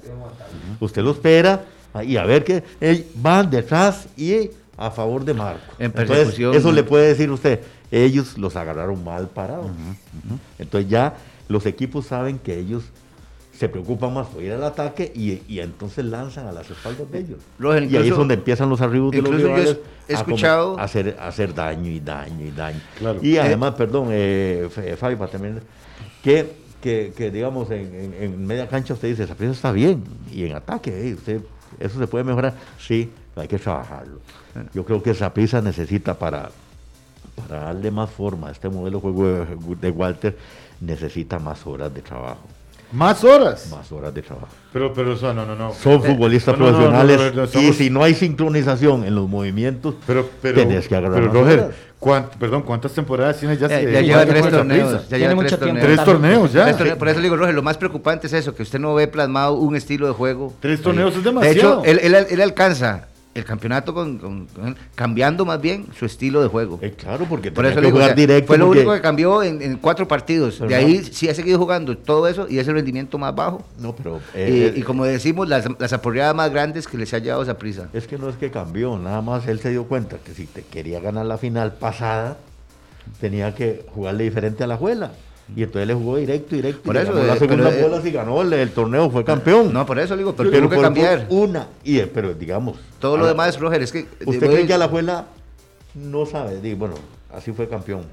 [0.79, 1.63] Usted lo espera
[2.03, 5.61] y a ver que eh, van detrás y a favor de Marco.
[5.79, 9.71] En Entonces, eso le puede decir usted, ellos los agarraron mal parados.
[10.59, 11.15] Entonces ya
[11.47, 12.83] los equipos saben que ellos
[13.57, 17.19] se preocupan más por ir al ataque y, y entonces lanzan a las espaldas de
[17.19, 17.39] ellos.
[17.57, 19.77] Roger, y ahí es donde empiezan los arribos de los he rivales
[20.09, 22.79] he a escuchado- a hacer, a hacer daño y daño y daño.
[22.99, 23.19] Claro.
[23.21, 25.61] Y además, perdón, eh, F- Fabi, para terminar,
[26.21, 30.43] que, que, que, digamos en, en- en media cancha usted dice, esa está bien, y
[30.45, 31.41] en ataque, eh, usted,
[31.79, 34.19] eso se puede mejorar, sí, pero hay que trabajarlo.
[34.73, 36.51] Yo creo que esa prisa necesita para,
[37.35, 40.37] para darle más forma a este modelo de juego de, de Walter,
[40.81, 42.47] necesita más horas de trabajo,
[42.91, 43.67] Más horas.
[43.71, 44.47] más horas de trabajo.
[44.71, 45.73] Pero, pero, eso, no, no, no.
[45.73, 49.15] Son futbolistas no, no, no, profesionales no, no, no, y si no hay sincronización en
[49.15, 51.75] los movimientos, Pero, pero, tenés que agarrar pero más Roger, horas.
[51.99, 53.67] ¿cuán- perdón, ¿cuántas temporadas tiene ya?
[53.67, 55.09] Ya, este- ya lleva tres torneos.
[55.09, 55.79] Ya lleva mucho tres tiempo.
[55.81, 55.95] torneos.
[55.95, 56.63] Tres torneos ya.
[56.65, 58.93] Tres torneos, Por eso le digo, Roger, lo más preocupante es eso, que usted no
[58.93, 60.53] ve plasmado un estilo de juego.
[60.59, 61.83] Tres torneos es De demasiado.
[61.83, 66.41] hecho, él, él- él alcanza el campeonato con, con- con- cambiando más bien su estilo
[66.41, 66.79] de juego.
[66.81, 68.47] Eh, claro, porque Por eso que jugar o sea, directo.
[68.47, 70.55] fue lo porque- único que cambió en, en cuatro partidos.
[70.57, 70.87] Pero de no.
[70.87, 73.63] ahí sí ha seguido jugando todo eso y es el rendimiento más bajo.
[73.77, 77.19] No, pero Y- eh, y, como decimos, las, las aporreadas más grandes que les ha
[77.19, 77.89] llevado esa prisa.
[77.91, 80.61] es que no es que cambió, nada más él se dio cuenta que si te
[80.63, 82.37] quería ganar la final pasada,
[83.19, 85.11] tenía que jugarle diferente a la juela.
[85.55, 86.81] Y entonces le jugó directo, directo.
[86.81, 89.09] Por y eso, ganó eh, la segunda pero, eh, bola, si ganó el, el torneo,
[89.11, 89.71] fue campeón.
[89.71, 91.27] No, por eso le digo, pero, pero tuvo que cambiar.
[91.29, 91.67] una.
[91.83, 92.77] Y, eh, pero digamos.
[92.99, 94.07] Todo lo demás, Roger, es que...
[94.25, 95.27] ¿Usted cree que a la juela
[95.93, 96.61] no sabe?
[96.61, 96.95] Di, Bueno,
[97.31, 98.03] así fue campeón.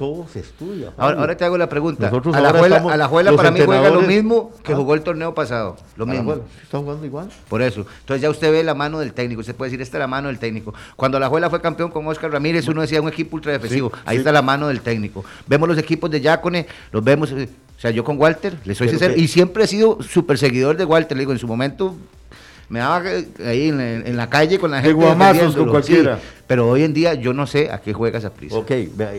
[0.00, 0.94] Todo se estudia.
[0.96, 2.06] Ahora, te hago la pregunta.
[2.06, 4.50] Nosotros a la ahora juela, estamos- a la juela los para mí juega lo mismo
[4.62, 4.76] que Ah.
[4.76, 5.76] jugó el torneo pasado.
[5.94, 6.36] Lo mismo.
[6.62, 7.28] ¿Está jugando igual?
[7.50, 7.84] Por eso.
[8.00, 9.42] Entonces ya usted ve la mano del técnico.
[9.42, 10.72] Usted puede decir, esta es la mano del técnico.
[10.96, 13.92] Cuando la Juela fue campeón con Oscar Ramírez, uno decía un equipo ultra defensivo.
[14.06, 15.22] Ahí está la mano del técnico.
[15.46, 17.30] Vemos los equipos de Yacone, los vemos.
[17.32, 20.02] eh, O sea, yo con Walter, le soy Pero sincero, que- y siempre he sido
[20.02, 21.16] súper seguidor de Walter.
[21.16, 21.94] Le digo, en su momento
[22.70, 24.94] me daba eh, ahí en, la- en la calle con la De gente.
[24.94, 26.16] guamazos defendiéndolo, con cualquiera.
[26.16, 26.22] sí.
[26.46, 28.56] pero hoy en día yo no sé a qué juega esa prisa.
[28.56, 28.70] Ok,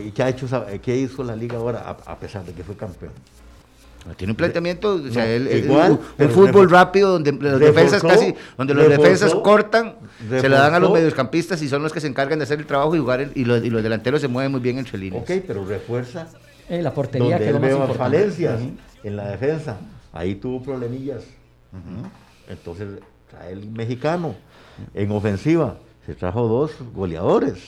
[0.04, 2.64] ¿y qué, ha hecho, esa- qué hizo la liga ahora a, a pesar de que
[2.64, 3.12] fue campeón?
[4.16, 6.00] Tiene un planteamiento, o sea, No, el, igual,
[6.34, 9.94] fútbol rápido donde los reforzó- defensas casi, donde los reforzó- defensas cortan,
[10.28, 12.66] se la dan a los mediocampistas y son los que se encargan de hacer el
[12.66, 15.22] trabajo y jugar el- y, los, y los delanteros se mueven muy bien entre líneas.
[15.22, 16.26] Ok, pero refuerza
[16.68, 17.98] Eh, la portería donde que él lo más veo importante.
[18.18, 18.60] falencias
[19.04, 19.76] en la defensa.
[20.12, 21.22] Ahí tuvo problemillas.
[22.48, 22.88] Entonces
[23.32, 24.34] trae el mexicano.
[24.94, 27.58] En ofensiva se trajo dos goleadores.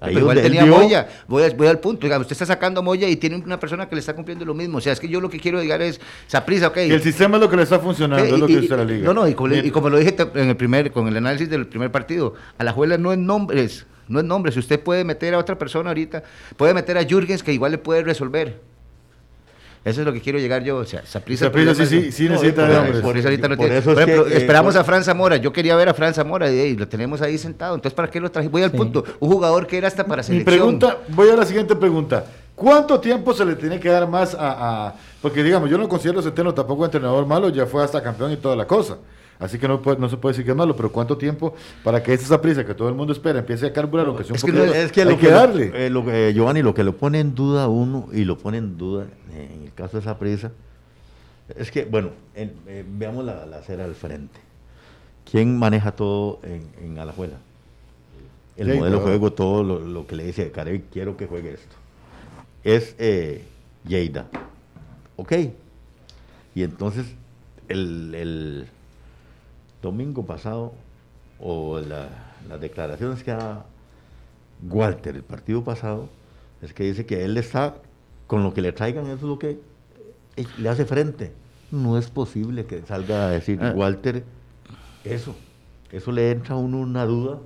[0.00, 2.82] Ahí Pero igual tenía Moya, voy, a- voy al punto, digamos, usted está sacando a
[2.82, 5.06] Moya y tiene una persona que le está cumpliendo lo mismo, o sea, es que
[5.08, 6.74] yo lo que quiero llegar es, Saprisa, ok.
[6.74, 8.76] Que el sistema es lo que le está funcionando, Ok, es lo y- que dice
[8.76, 9.04] la liga.
[9.06, 9.66] No, no, y como, le- Bien.
[9.66, 12.72] y como lo dije en el primer, con el análisis del primer partido, a la
[12.72, 14.56] juela no es nombres, no es nombres.
[14.56, 16.24] Usted puede meter a otra persona ahorita,
[16.56, 18.60] puede meter a Jürgens que igual le puede resolver.
[19.84, 20.76] Eso es lo que quiero llegar yo.
[20.76, 21.04] O sea.
[21.04, 23.00] Saprissa sí, sí, sí necesita por de eso- hombres.
[23.02, 23.82] Por eso ahorita no tiene.
[23.82, 25.36] Por ejemplo, eh, esperamos a Fran Zamora.
[25.38, 27.74] Yo quería ver a Fran Zamora y, lo tenemos ahí sentado.
[27.74, 28.48] Entonces, ¿para qué lo traje?
[28.48, 29.04] Voy al punto.
[29.18, 30.54] Un jugador que era hasta para Mi selección.
[30.56, 32.24] pregunta, voy a la siguiente pregunta.
[32.54, 36.20] ¿Cuánto tiempo se le tiene que dar más a, a- Porque digamos, yo no considero
[36.20, 38.98] a Centeno tampoco entrenador malo, ya fue hasta campeón y toda la cosa.
[39.42, 42.02] Así que no, puede- no se puede decir que es malo, pero ¿cuánto tiempo para
[42.02, 44.44] que esa prisa que todo el mundo espera empiece a carburar, aunque sea un Es
[44.44, 45.72] que no- Es que hay lo que que, darle?
[45.86, 48.78] eh, lo que- Giovanni, lo que lo pone en duda uno y lo pone en
[48.78, 50.52] duda eh, en el caso de esa prisa
[51.56, 54.38] es que, bueno, en- eh, veamos la, la acera al frente.
[55.30, 57.36] ¿Quién maneja todo en, en Alajuela?
[58.56, 61.74] El modelo de juego, todo lo, lo que le dice Carey, quiero que juegue esto.
[62.62, 63.44] Es eh,
[63.88, 64.26] Lleida.
[65.16, 65.32] Ok.
[66.54, 67.06] Y entonces,
[67.68, 68.66] el, el
[69.82, 70.72] domingo pasado,
[71.40, 72.08] o la-
[72.48, 73.64] las declaraciones que da
[74.68, 76.08] Walter el partido pasado,
[76.62, 77.74] es que dice que él está,
[78.28, 79.58] con lo que le traigan, eso es lo que
[80.36, 81.32] eh, le hace frente.
[81.70, 83.72] No es posible que salga a decir Ah.
[83.76, 84.24] Walter
[85.04, 85.34] eso.
[85.90, 87.38] Eso le entra a uno una duda.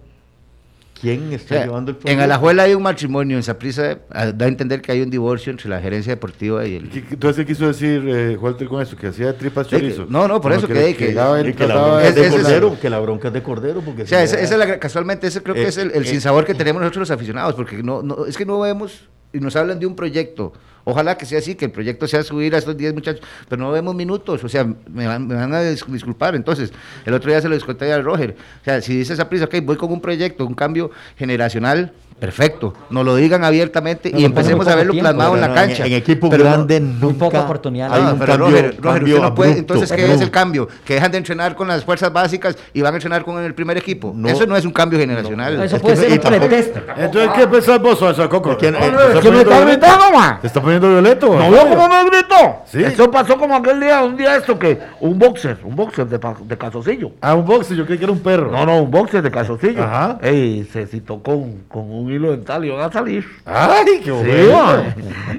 [1.00, 2.20] ¿Quién O está sea, llevando el en?
[2.20, 3.98] Alajuela hay un matrimonio, en Saprissa
[4.34, 6.88] da a entender que hay un divorcio entre la gerencia deportiva y el...
[6.88, 8.96] ¿Qué- qué- Entonces, ¿qué quiso decir eh, Walter con eso?
[8.96, 10.08] Que hacía tripas Sí, que- chorizos.
[10.10, 11.30] no, no, por eso que- le- que- y que la
[11.76, 14.24] bronca es de- es- Cordero, que la bronca es de Cordero, porque O sea, si
[14.34, 16.54] esa, esa es la, casualmente ese creo que Eh, es el, el eh, sinsabor que
[16.54, 19.86] tenemos nosotros los aficionados, porque no, no, es que no vemos, y nos hablan de
[19.86, 20.52] un proyecto.
[20.84, 23.72] Ojalá que sea así, que el proyecto sea subir a estos 10 muchachos, pero no
[23.72, 26.36] vemos minutos, o sea, me van, me van a dis- disculpar.
[26.36, 26.72] Entonces,
[27.04, 28.36] el otro día se lo disconté al Roger.
[28.60, 32.72] O sea, si dice esa prisa, ok, voy con un proyecto, un cambio generacional, perfecto.
[32.90, 35.10] Nos lo digan abiertamente No, y empecemos a verlo tiempo.
[35.10, 35.86] plasmado en la cancha.
[35.86, 37.92] En, equipo Pero no- grande muy nunca poca oportunidad.
[37.92, 39.74] hay Ah, un pero cambio, Roger, Roger, cambio usted no puede, abrupto.
[39.74, 40.68] entonces, ¿qué es el cambio?
[40.84, 43.76] ¿Que dejan de entrenar con las fuerzas básicas y van a entrenar con el primer
[43.76, 44.12] equipo?
[44.14, 44.28] No.
[44.28, 45.62] Eso no es un cambio generacional.
[45.62, 46.80] Eso Es puede que ser un pretexto.
[46.96, 48.52] Entonces, ¿qué pensás vos, Sosa Coco?
[48.52, 49.86] Es que- ¿Te eh, está ¿Qué me poniendo está violento?
[49.86, 50.38] gritando, ma?
[50.40, 51.26] ¿Te está poniendo violento?
[51.38, 52.56] ¿No vio cómo me gritó?
[52.66, 52.82] Sí.
[52.82, 56.36] Eso pasó como aquel día, un día esto que un boxer, un boxer de, pa-
[56.42, 57.12] de calzoncillo.
[57.20, 58.50] Ah, un boxe, yo creí que era un perro.
[58.50, 59.82] No, no, un boxer de calzoncillo.
[59.82, 60.18] Ajá.
[60.22, 63.26] Ey, se citó con, con un hilo dental y iban a salir.
[63.44, 64.94] Ay, qué bueno.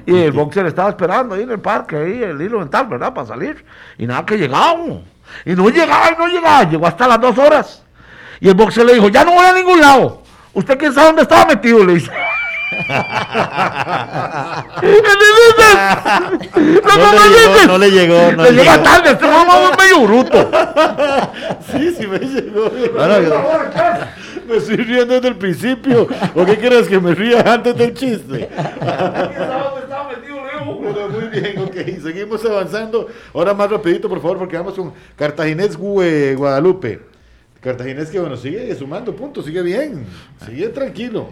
[0.06, 3.12] Y el boxer estaba esperando ahí en el parque, ahí el hilo dental, ¿verdad?
[3.12, 3.64] Para salir.
[3.96, 5.02] Y nada que llegamos.
[5.44, 6.64] Y no llegaba, y no llegaba.
[6.64, 7.82] Llegó hasta las dos horas.
[8.40, 10.22] Y el boxer le dijo, ya no voy a ningún lado.
[10.52, 11.84] ¿Usted quién sabe dónde estaba metido?
[11.84, 12.10] Le dice.
[16.88, 20.06] No le llegó, no le llegó, no le le llega tarde, este mamá es medio
[20.06, 20.50] bruto.
[21.72, 22.70] Sí, sí me llegó.
[22.70, 23.14] Bueno,
[24.48, 26.06] Me estoy riendo desde el principio.
[26.34, 28.48] ¿O qué crees que me ría antes del chiste?
[30.80, 32.02] Bueno, muy bien, ok.
[32.02, 33.06] Seguimos avanzando.
[33.34, 37.00] Ahora más rapidito, por favor, porque vamos con Cartaginés Gue- Guadalupe.
[37.60, 40.06] Cartaginés que, bueno, sigue sumando puntos, sigue bien.
[40.46, 41.26] Sigue tranquilo.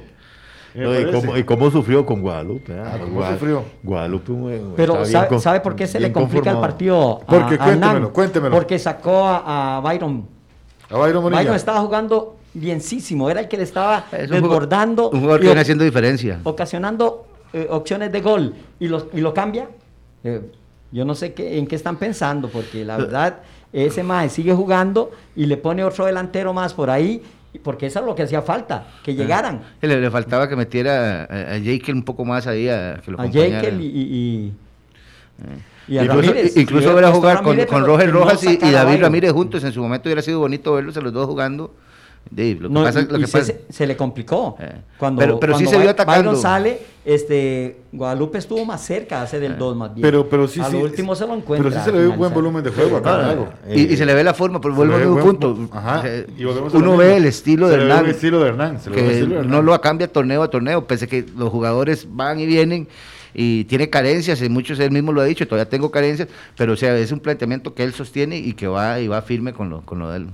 [0.75, 2.75] No, y, cómo, y cómo sufrió con Guadalupe.
[2.79, 3.65] ah, Ah, ¿cómo Guad- sufrió?
[3.83, 4.33] Guadalupe.
[4.33, 6.61] un- Pero está bien ¿sabe, con- sabe por qué se le complica el conformado.
[6.61, 8.11] partido a, Porque a cuéntemelo, Hernán?
[8.13, 8.55] cuéntemelo.
[8.55, 10.27] Porque sacó a, a Byron.
[10.91, 11.41] A Byron Bonilla.
[11.43, 13.29] Byron estaba jugando bienísimo.
[13.31, 16.41] Era el que le estaba Es un jugador- Un que viene haciendo diferencia.
[16.45, 19.69] ocasionando eh, opciones de gol y lo, y lo cambia.
[20.25, 20.41] Eh,
[20.93, 23.39] yo no sé qué, en qué están pensando, porque la verdad,
[23.73, 27.23] ese más sigue jugando y le pone otro delantero más por ahí,
[27.63, 31.55] porque eso es lo que hacía falta, que llegaran Le, le faltaba que metiera a,
[31.55, 33.61] a Jekyll un poco más ahí, a, que lo a acompañara.
[33.63, 34.53] Jekyll y, y, y-
[35.89, 36.57] y a Incluso, Ramírez.
[36.57, 39.01] incluso ver a jugar con, Ramírez, con Roger no Rojas y, David.
[39.01, 39.63] Ramírez juntos.
[39.65, 41.73] En su momento hubiera sido bonito verlos a los dos jugando.
[42.31, 44.57] De, lo que No, pasa, lo y que se, pasa- se- le complicó.
[44.59, 46.31] Eh, Cuando, pero- pero sí cuando se vio atacando.
[46.31, 50.03] Byron sale, este, Guadalupe estuvo más cerca hace del 2 más bien.
[50.03, 50.73] Pero, pero sí, a sí.
[50.73, 51.71] lo último se lo encuentra.
[51.71, 53.15] Pero sí se le ve un buen volumen de juego acá.
[53.15, 53.49] Ah, Lago.
[53.73, 55.69] y, y se le ve la forma, pero vuelvo ve mismo buen- punto.
[55.73, 56.03] Ajá,
[56.37, 58.05] y a uno ve el estilo Se de Hernán.
[58.05, 59.65] el estilo de Hernán, se ve el que estilo de no Hernán.
[59.67, 62.89] lo cambia torneo a torneo, pese a que los jugadores van y vienen
[63.35, 66.77] y tiene carencias, y muchos él mismo lo ha dicho, todavía tengo carencias, pero o
[66.77, 69.83] sea, es un planteamiento que él sostiene y que va y va firme con lo,
[69.83, 70.27] con lo de él.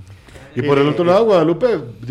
[0.55, 1.67] Y por el otro lado, Guadalupe,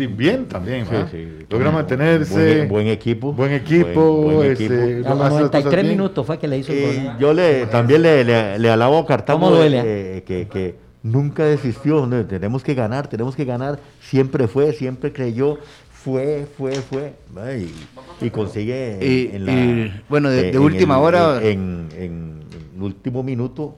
[0.09, 1.45] bien también, Sí, sí.
[1.49, 2.55] Logra Buen- mantenerse.
[2.55, 3.31] Buen, buen equipo.
[3.33, 4.81] Buen equipo, Buen- buen este, equipo.
[5.07, 5.97] A los las cosas 93 bien.
[5.97, 7.15] minutos fue que le hizo el gol.
[7.19, 11.45] yo le, también le, le, le alabo a Cartago ¿Cómo duele, eh, que, que nunca
[11.45, 12.05] desistió.
[12.05, 12.25] ¿no?
[12.25, 13.79] Tenemos que ganar, tenemos que ganar.
[14.01, 15.57] Siempre fue, siempre creyó.
[15.91, 17.13] Fue, fue, fue.
[17.57, 18.99] Y, y consigue.
[19.01, 22.39] Y- en la- y, bueno, de- eh, de en última el- hora- En, en,
[22.75, 23.77] en último minuto,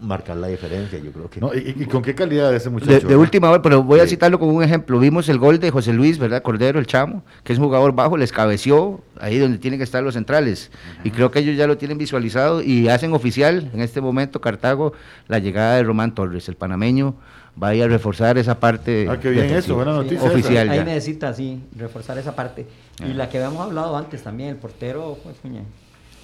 [0.00, 0.98] marcar la diferencia.
[0.98, 1.40] Yo creo que.
[1.40, 2.90] No, y, y con qué calidad ese muchacho?
[2.92, 3.18] De, de ¿verdad?
[3.20, 4.10] última hora, pero voy a Sí.
[4.10, 4.98] citarlo como un ejemplo.
[4.98, 6.42] Vimos el gol de José Luis, ¿verdad?
[6.42, 10.02] Cordero, el chamo, que es un jugador bajo, les cabeció ahí donde tienen que estar
[10.02, 10.70] los centrales.
[11.04, 14.92] Y creo que ellos ya lo tienen visualizado y hacen oficial en este momento Cartago
[15.28, 17.14] la llegada de Román Torres, el panameño.
[17.62, 19.06] Va a ir a reforzar esa parte.
[19.08, 20.18] Ah, qué bien eso, buena Sí, noticia.
[20.18, 20.26] esa.
[20.32, 20.70] Oficial.
[20.70, 20.84] Ahí ya.
[20.84, 22.66] necesita, sí, reforzar esa parte.
[22.98, 25.36] Y la que habíamos hablado antes también, el portero, pues,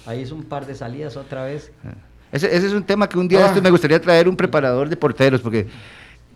[0.05, 1.71] ahí hizo un par de salidas otra vez.
[2.31, 3.59] Ese, ese es un tema que un día Ah.
[3.61, 5.67] me gustaría traer un preparador de porteros, porque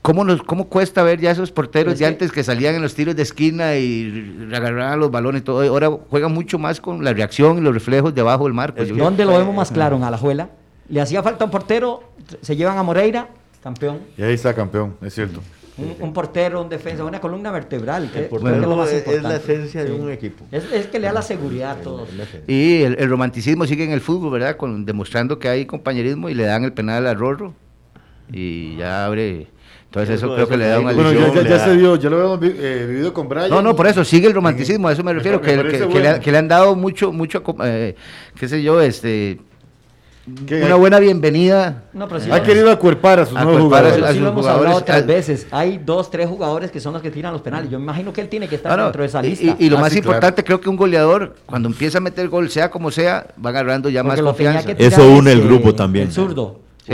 [0.02, 2.82] ¿cómo, nos, cómo cuesta ver ya esos porteros Es de que- antes que salían en
[2.82, 5.62] los tiros de esquina y agarraban los balones y todo?
[5.64, 8.84] Ahora juegan mucho más con la reacción y los reflejos debajo del marco.
[8.84, 9.96] Yo- ¿Dónde lo vemos más claro?
[9.96, 10.50] En Alajuela.
[10.90, 12.04] Le hacía falta un portero,
[12.42, 13.28] se llevan a Moreira,
[13.64, 14.00] campeón.
[14.18, 15.40] Y ahí está campeón, es cierto.
[15.78, 18.10] Un, un portero, un defensa, una columna vertebral.
[18.12, 20.46] que- el portero es lo más es, es la esencia de un equipo.
[20.52, 22.08] Es, es que le da la seguridad a todos.
[22.48, 24.56] Y el, el romanticismo sigue en el fútbol, ¿verdad?
[24.56, 27.54] Con, demostrando que hay compañerismo y le dan el penal a Rorro
[28.32, 29.48] y ya abre.
[29.86, 31.12] Entonces eso, Eso- creo que le da una Bueno,
[31.44, 33.50] ya, se dio, ya lo habíamos vi- eh, vivido con Brian.
[33.50, 35.56] No, no, por eso sigue el romanticismo, a eso me refiero, me
[36.02, 37.96] le, que le han dado mucho, mucho, eh,
[38.38, 39.40] qué sé yo, este,
[40.28, 41.84] Una buena bienvenida.
[41.94, 43.94] No, pero sí Ha querido acuerpar a sus nuevos Acuerpar jugadores.
[43.96, 45.46] pero a sí lo hemos hablado otras al- veces.
[45.52, 47.70] Hay dos, tres jugadores que son los que tiran los penales.
[47.70, 49.56] Yo me imagino que él tiene que estar Ah, no, dentro de esa lista.
[49.60, 50.16] Y, y lo Ah, más sí, claro.
[50.18, 53.88] importante, creo que un goleador, cuando empieza a meter gol, sea como sea, va agarrando
[53.90, 54.72] ya Porque más confianza.
[54.80, 56.08] Eso une el grupo también.
[56.08, 56.60] El zurdo.
[56.88, 56.94] Sí.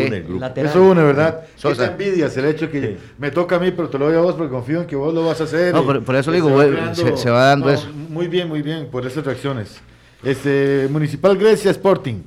[0.56, 1.42] Eso une, ¿verdad?
[1.56, 1.76] Sosa.
[1.76, 1.92] Sosa.
[1.92, 4.50] envidias el hecho que me toca a mí, pero te lo doy a vos porque
[4.52, 5.74] confío en que vos lo vas a hacer.
[5.74, 7.88] No, por- por eso digo, va güey, creando- se- se va dando No, eso.
[8.10, 9.80] Muy bien, muy bien, por esas reacciones.
[10.24, 12.22] Este, Municipal Grecia Sporting.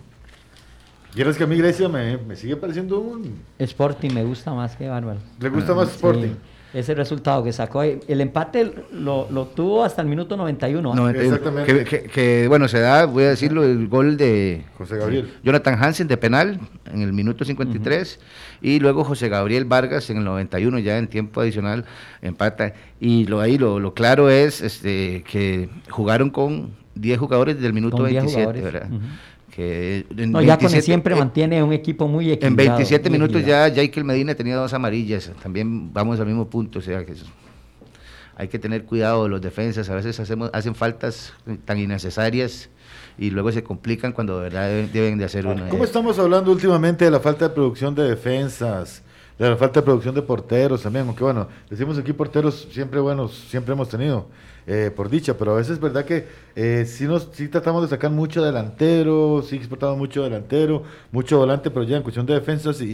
[1.14, 3.40] Quieres que a mí Grecia me, me sigue pareciendo un...
[3.59, 5.20] Sporting me gusta más que Bárbaro.
[5.40, 5.94] ¿Le gusta más Sí.
[5.94, 6.31] Sporting?
[6.72, 7.79] ese resultado que sacó.
[7.79, 8.00] ahí.
[8.09, 10.92] El empate lo, lo tuvo hasta el minuto 91.
[10.92, 10.96] ¿ah?
[10.96, 11.29] 91.
[11.37, 11.72] Exactamente.
[11.72, 15.33] Que, que- que, bueno, se da, voy a decirlo, el gol de José Gabriel.
[15.44, 16.59] Jonathan Hansen de penal
[16.92, 18.18] en el minuto 53
[18.61, 21.85] y luego José Gabriel Vargas en el 91 ya en tiempo adicional
[22.22, 27.68] empata y lo ahí lo, lo claro es este que jugaron con 10 jugadores desde
[27.68, 28.88] el minuto Con 10 27, jugadores, ¿verdad?
[28.90, 29.00] ujú.
[29.55, 32.79] Que en No, ya con 27 siempre eh, mantiene un equipo muy en equilibrado.
[32.79, 33.69] 27 muy minutos equilibrado.
[33.69, 35.31] ya Jaikel Medina tenía dos amarillas.
[35.43, 36.81] También vamos al mismo punto.
[36.81, 37.25] O sea que es-
[38.37, 39.88] hay que tener cuidado los defensas.
[39.90, 41.33] A veces hacemos, hacen faltas
[41.64, 42.69] tan innecesarias
[43.17, 45.69] y luego se complican cuando de verdad deben, deben de hacer una.
[45.69, 49.03] ¿Cómo estamos hablando últimamente de la falta de producción de defensas?
[49.38, 53.33] De la falta de producción de porteros también, aunque bueno, decimos aquí porteros siempre buenos,
[53.51, 54.27] siempre hemos tenido,
[54.64, 57.88] eh, por dicha, pero a veces es verdad que eh, sí, nos, sí tratamos de
[57.88, 62.81] sacar mucho delantero, sí exportamos mucho delantero, mucho volante, pero ya en cuestión de defensas
[62.81, 62.85] y,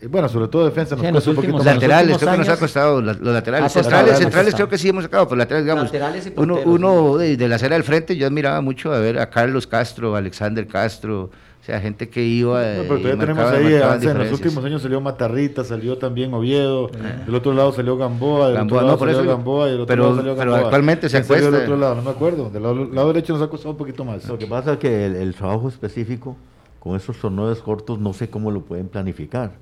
[0.00, 1.74] y, bueno, sobre todo defensa nos Sí, los un poquito últimos más.
[1.74, 1.82] años.
[1.84, 3.72] Laterales, creo que nos ha costado la- los laterales.
[3.72, 5.84] Centrales, centrales creo que sí hemos sacado, pero laterales, digamos.
[5.84, 8.98] Laterales y uno porteros, uno de, de la acera del frente, yo admiraba mucho a
[8.98, 11.30] ver a Carlos Castro, a Alexander Castro,
[11.62, 12.60] o sea, gente que iba.
[12.60, 16.34] No, pero todavía tenemos ahí, marcaban avance, en los últimos años salió Matarrita, salió también
[16.34, 19.68] Oviedo, del otro lado salió Gamboa, del Gamboa, otro lado no, por salió eso- Gamboa
[19.68, 20.66] y del otro pero- lado salió pero Gamboa.
[20.68, 23.32] actualmente se ¿Quién salió del acuesta- otro lado, no me acuerdo, del lado, lado derecho
[23.34, 24.26] nos ha costado un poquito más.
[24.26, 26.36] Lo que pasa es que el, el trabajo específico
[26.80, 29.52] con esos torneos cortos no sé cómo lo pueden planificar.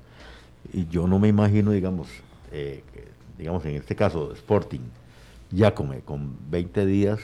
[0.73, 2.07] Y yo no me imagino, digamos,
[2.51, 2.81] eh,
[3.37, 4.79] digamos en este caso Sporting,
[5.51, 7.19] ya con, con 20 días,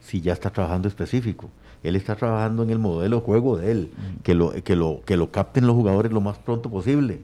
[0.00, 1.50] si ya está trabajando específico.
[1.82, 3.90] Él está trabajando en el modelo de juego de él,
[4.22, 7.20] que, lo, que, lo, que lo capten los jugadores lo más pronto posible.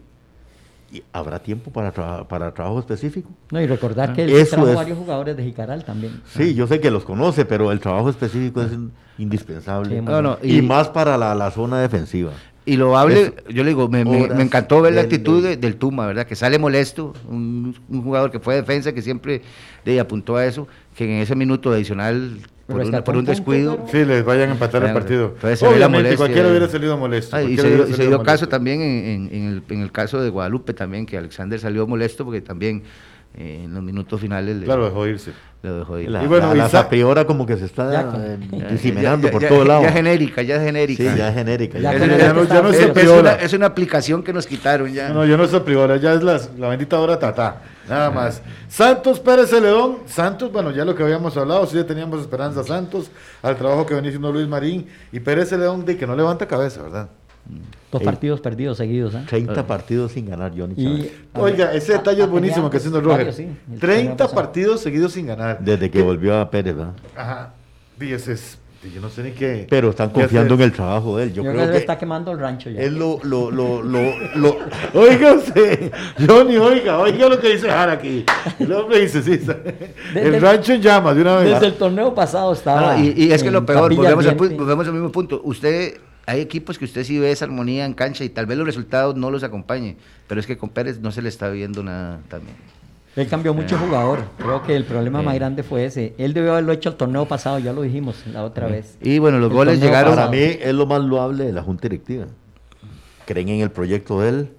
[0.93, 1.93] Y habrá tiempo para,
[2.29, 3.29] para trabajo específico.
[3.51, 4.75] No, y recordar que él Eso trajo es.
[4.77, 6.21] varios jugadores de Jicaral también.
[6.27, 8.71] Sí, yo sé que los conoce, pero el trabajo específico es
[9.19, 9.97] indispensable.
[9.99, 12.31] Sí, No, no, y, y- más para la, la zona defensiva.
[12.65, 13.33] Y lo hable, Eso.
[13.51, 16.27] yo le digo, me, me- encantó ver la actitud del- de- del Tuma, ¿verdad?
[16.27, 19.43] Que sale molesto, un, un jugador que fue defensa, que siempre
[20.01, 20.67] apuntó a eso,
[20.97, 24.53] que en ese minuto adicional, por, Rescató una- por un descuido, Sí, les vayan a
[24.53, 25.33] empatar el partido.
[25.35, 27.37] entonces Obviamente, cualquiera hubiera salido molesto.
[27.37, 28.25] Ah, y se, dio, y se salido dio molesto.
[28.25, 31.87] caso también en, en- en el, en el caso de Guadalupe también, que Alexander salió
[31.87, 32.83] molesto porque también
[33.39, 35.31] eh, en los minutos finales le, Claro, dejó irse.
[35.63, 36.11] le dejó ir.
[36.11, 36.69] La, Y bueno, la,
[37.15, 37.85] la como que se está
[38.17, 39.83] eh, Ya- diseminando ya- por ya- todo lado.
[39.83, 41.03] Ya genérica, ya genérica.
[41.13, 41.79] sí, ya es genérica.
[41.79, 42.07] Ya no-
[42.45, 45.11] ya no es, una, es una aplicación que nos quitaron ya.
[45.11, 47.63] No, yo no soy privada, ya es la, la bendita hora tata.
[47.89, 48.43] Nada más.
[48.69, 49.99] Santos Pérez Celedón.
[50.07, 53.11] Santos, bueno, ya lo que habíamos hablado, sí le teníamos esperanza a Santos,
[53.43, 54.87] al trabajo que venía haciendo Luis Marín.
[55.13, 57.09] Y Pérez Celedón de que no levanta cabeza, ¿verdad?
[57.93, 58.05] Dos Ey.
[58.05, 59.15] partidos perdidos seguidos.
[59.15, 59.23] ¿eh?
[59.29, 61.13] 30 partidos sin ganar, Johnny Y, Chávez.
[61.35, 63.33] Oiga, ese detalle es buenísimo que haciendo varios, Roger.
[63.35, 64.35] sí, el 30 torneo pasado.
[64.35, 65.59] partidos seguidos sin ganar.
[65.61, 66.95] Desde que volvió a Pérez, ¿verdad?
[67.17, 67.55] Ajá.
[68.01, 69.67] Y ese es, y yo no sé ni qué.
[69.69, 71.29] Pero están qué confiando en el trabajo de él.
[71.33, 72.81] Yo, Yo, creo creo que que está quemando el rancho ya.
[72.81, 74.01] es lo, lo, lo, lo,
[74.37, 74.57] lo-
[74.95, 75.93] Oiga usted,
[76.27, 78.25] Johnny, oiga, oiga lo que dice Jara aquí.
[78.59, 79.53] El hombre dice, sí, está-
[80.15, 81.51] el Desde- rancho en llamas de una vez.
[81.55, 82.97] Desde el torneo pasado estaba.
[82.99, 85.41] Y, y es que lo peor, volvemos al, volvemos al mismo punto.
[85.45, 88.67] Usted, hay equipos que usted sí ve esa armonía en cancha y tal vez los
[88.67, 89.97] resultados no los acompañe,
[90.27, 92.57] pero es que con Pérez no se le está viendo nada también.
[93.17, 94.21] Él cambió mucho jugador.
[94.37, 96.15] Creo que el problema más grande fue ese.
[96.19, 98.99] Él debió haberlo hecho el torneo pasado, ya lo dijimos la otra vez.
[99.01, 100.15] Y bueno, los El goles llegaron.
[100.15, 100.33] para pasado.
[100.33, 102.27] mí es lo más loable de la Junta Directiva.
[103.25, 104.51] Creen en el proyecto de él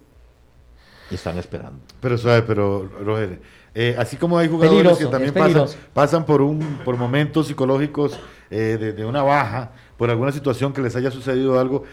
[1.11, 1.79] y están esperando.
[2.01, 3.39] Pero suave, pero Roger,
[3.75, 8.19] eh, así como hay jugadores Peligroso, que también pasan, pasan por un por momentos psicológicos
[8.49, 11.83] eh, de, de una baja, por alguna situación que les haya sucedido algo,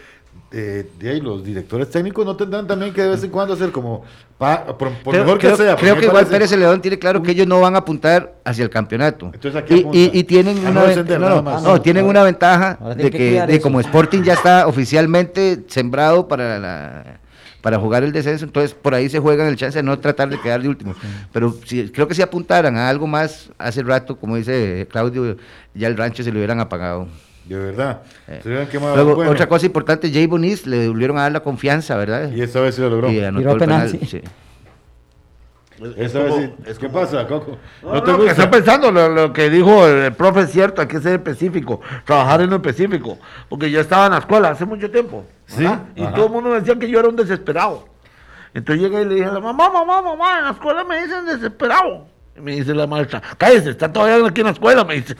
[0.57, 3.71] eh, de ahí los directores técnicos no tendrán también que de vez en cuando hacer
[3.73, 4.05] como,
[4.37, 5.75] pa- por, por Creo, mejor que creo- sea.
[5.75, 8.69] creo que igual Pérez León tiene claro que ellos no van a apuntar hacia el
[8.69, 9.31] campeonato.
[9.33, 12.23] Entonces, ¿a qué y, y- y tienen A una, no ven- descender, no, tienen una
[12.23, 17.19] ventaja de que de como Sporting ya está oficialmente sembrado para la
[17.61, 20.39] para jugar el descenso, entonces por ahí se juegan el chance de no tratar de
[20.39, 20.93] quedar de último.
[21.33, 25.35] Pero si, creo que si apuntaran a algo más hace rato, como dice Claudio,
[25.73, 27.07] ya el rancho se lo hubieran apagado.
[27.45, 28.01] De verdad.
[28.27, 28.39] Eh.
[28.41, 28.95] Se hubieran quemado.
[28.95, 32.31] Luego, Bueno, otra cosa importante, Jay Bonis le volvieron a dar la confianza, ¿verdad?
[32.31, 33.11] Y esta vez sí lo logró.
[33.11, 34.07] Y anotó Tiró el penal, penal, sí.
[34.07, 34.21] sí.
[35.97, 36.33] Esta vez
[36.65, 36.73] sí.
[36.79, 37.57] ¿Qué pasa, Coco?
[37.83, 41.01] No, no, que está pensando lo, lo que dijo el, profe es cierto, hay que
[41.01, 43.17] ser específico, trabajar en lo específico,
[43.49, 45.63] porque yo estaba en la escuela hace mucho tiempo, Sí,
[45.95, 46.13] y ajá.
[46.15, 47.87] todo el mundo me decía que yo era un desesperado.
[48.53, 51.25] Entonces llegué y le dije a la mamá, mamá, mamá, en la escuela me dicen
[51.25, 52.07] desesperado.
[52.37, 55.15] Y me dice la maestra, cállese, está todavía aquí en la escuela, me dice.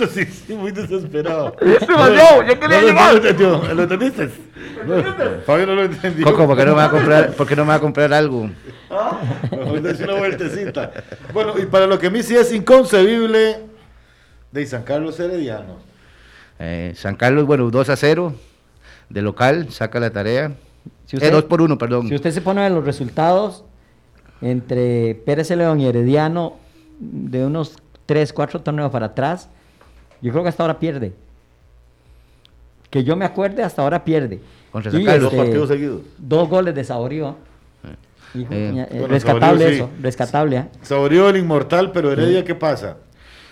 [0.00, 1.54] No, sí, sí, muy desesperado.
[1.60, 3.06] Demasiado, ya quería no, lo- llegar.
[3.06, 4.30] no lo entendió, ¿Lo entendiste?
[4.86, 5.02] No,
[5.44, 6.24] Fabio no lo entendió.
[6.26, 8.12] Coco, ¿por qué no me va a comprar, por qué no me va a comprar
[8.12, 8.50] algo?
[9.50, 10.90] Mejor darse una vueltecita.
[11.32, 13.58] Bueno, y para lo que a mí sí es inconcebible,
[14.52, 15.76] de San Carlos Herediano.
[16.58, 18.34] Eh, San Carlos, bueno, 2 a 0
[19.08, 20.52] de local, saca la tarea.
[21.06, 22.08] Si eh, usted- 2 por 1, perdón.
[22.08, 23.64] Si usted se pone ver los resultados,
[24.42, 26.56] entre Pérez León y Herediano
[26.98, 27.76] de unos
[28.06, 29.48] 3, 4 torneos para atrás,
[30.20, 31.12] yo creo que hasta ahora pierde.
[32.90, 34.40] Que yo me acuerde, hasta ahora pierde.
[34.72, 35.24] San Y, Carlos.
[35.24, 36.00] Dos este, partidos seguidos.
[36.18, 37.36] Dos goles de Saborío.
[38.34, 39.74] Hijo, Eh, eh, bueno, rescatable Saborío sí.
[39.74, 40.58] eso, rescatable.
[40.58, 40.68] ¿ah?
[40.82, 42.96] Saboreó el inmortal, pero Heredia, ¿qué pasa?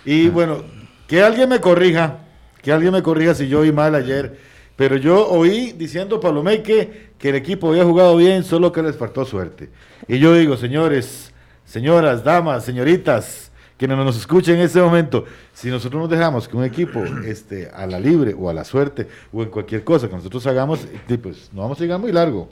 [0.05, 0.63] Y bueno,
[1.09, 2.19] que alguien me corrija,
[2.63, 4.39] que alguien me corrija si yo oí mal ayer,
[4.77, 8.97] pero yo oí diciendo Palomé que, que el equipo había jugado bien, solo que les
[8.97, 9.71] faltó suerte.
[10.07, 11.33] Y yo digo, señores,
[11.65, 13.48] señoras, damas, señoritas,
[13.79, 15.25] quienes nos escuchen en este momento,
[15.55, 19.07] si nosotros nos dejamos que un equipo este, a la libre o a la suerte
[19.33, 20.81] o en cualquier cosa que nosotros hagamos,
[21.23, 22.49] pues no vamos a llegar muy largo.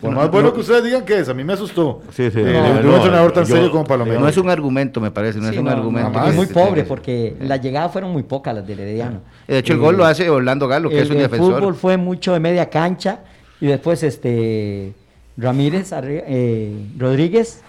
[0.00, 2.02] Por más bueno que ustedes digan que es, a mí me asustó.
[2.10, 4.18] Sí, sí, Eh, no, de un no, entrenador tan yo- serio como Palomé.
[4.18, 6.10] No es un argumento, me parece, no Sí, es un no, argumento.
[6.10, 9.20] no, es muy que- pobre porque las llegadas fueron muy pocas las del Herediano.
[9.46, 11.54] De hecho, el Eh, gol lo hace Orlando Galo, que el, es un el defensor.
[11.60, 13.20] fútbol fue mucho de media cancha
[13.60, 14.92] y después este
[15.36, 17.62] Ramírez eh, Rodríguez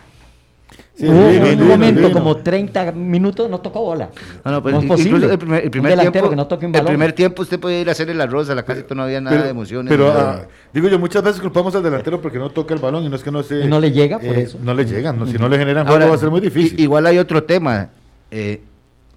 [0.97, 1.27] Sí, hubo
[1.63, 4.09] un momento como 30 minutos no tocó bola.
[4.45, 5.25] No, no, pues, No es posible.
[5.29, 6.87] el primer, el Un primer delantero tiempo, que no toque un el balón.
[6.87, 9.43] primer tiempo usted podía ir a hacer el arroz, a la casa no había nada
[9.43, 9.89] de emociones.
[9.91, 13.09] Pero, ah, digo yo, muchas veces culpamos al delantero porque no toca el balón y
[13.09, 13.65] no es que no se...
[13.65, 14.57] Y no le llega por eso.
[14.63, 16.79] No le llegan, no, si no le generan Ahora, juego va a ser muy difícil.
[16.79, 17.89] Igual hay otro tema.
[18.31, 18.61] eh,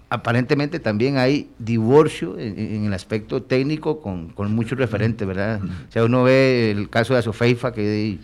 [0.09, 5.61] aparentemente también hay divorcio en, en el aspecto técnico con, con muchos referentes, ¿verdad?
[5.63, 8.17] O sea, uno ve el caso de Asofeifa, que, que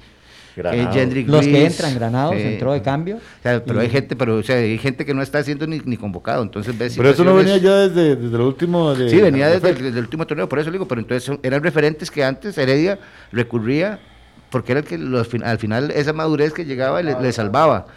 [0.55, 0.95] Granados.
[0.95, 3.17] Jendrik Los que entran granados eh, entró de cambio.
[3.17, 5.67] o sea, pero Y- hay gente, pero o sea, hay gente que no está siendo
[5.67, 8.95] ni, ni convocado, entonces ves Pero eso no venía ya desde, desde el último...
[8.95, 11.23] De, Sí, venía de- desde el, desde el último torneo, por eso digo, pero entonces
[11.23, 12.97] son- eran referentes que antes Heredia
[13.33, 13.99] recurría,
[14.49, 17.87] porque era el que los al final esa madurez que llegaba le, le salvaba.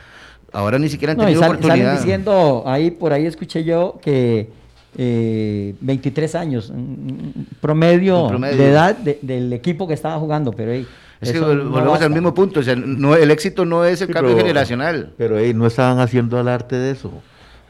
[0.53, 1.97] Ahora ni siquiera han No, tenido salen oportunidad.
[1.99, 4.49] diciendo, ahí por ahí escuché yo que
[4.97, 10.73] eh, 23 años, mm, mm, promedio, de edad de- del equipo que estaba jugando, pero
[10.73, 10.87] ahí,
[11.21, 12.07] Es que eso no volvemos basta.
[12.07, 15.13] al mismo punto, o sea, no, el éxito no es el Sí, cambio pero- generacional.
[15.19, 17.11] Pero ey, no estaban haciendo el arte de eso.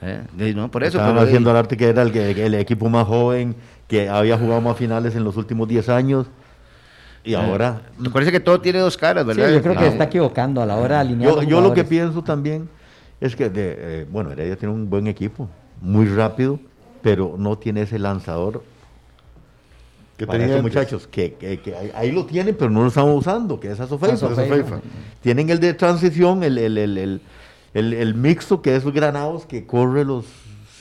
[0.03, 0.21] ¿eh?
[0.55, 2.89] No, por eso, estaban pero, haciendo eh, el arte que era el, que- el equipo
[2.89, 6.27] más joven, que había jugado más finales en los últimos 10 años.
[7.25, 9.51] Y ahora, me parece que todo tiene dos caras, Sí, ¿verdad?
[9.53, 11.85] yo creo que Ah, está equivocando a la hora de alinear yo, yo lo que
[11.85, 12.69] pienso también
[13.21, 15.49] es que, de, eh, bueno, Heredia tiene un buen equipo,
[15.81, 16.61] muy rápido,
[17.03, 18.63] pero no tiene ese lanzador
[20.19, 23.17] que para tenía estos muchachos, que, que- que ahí, lo tienen, pero no lo estamos
[23.17, 24.27] usando, que es Asofeifa.
[25.23, 27.21] Tienen el de transición, el, el, el, el,
[27.73, 30.27] el- el mixto, que es los granados, que corre los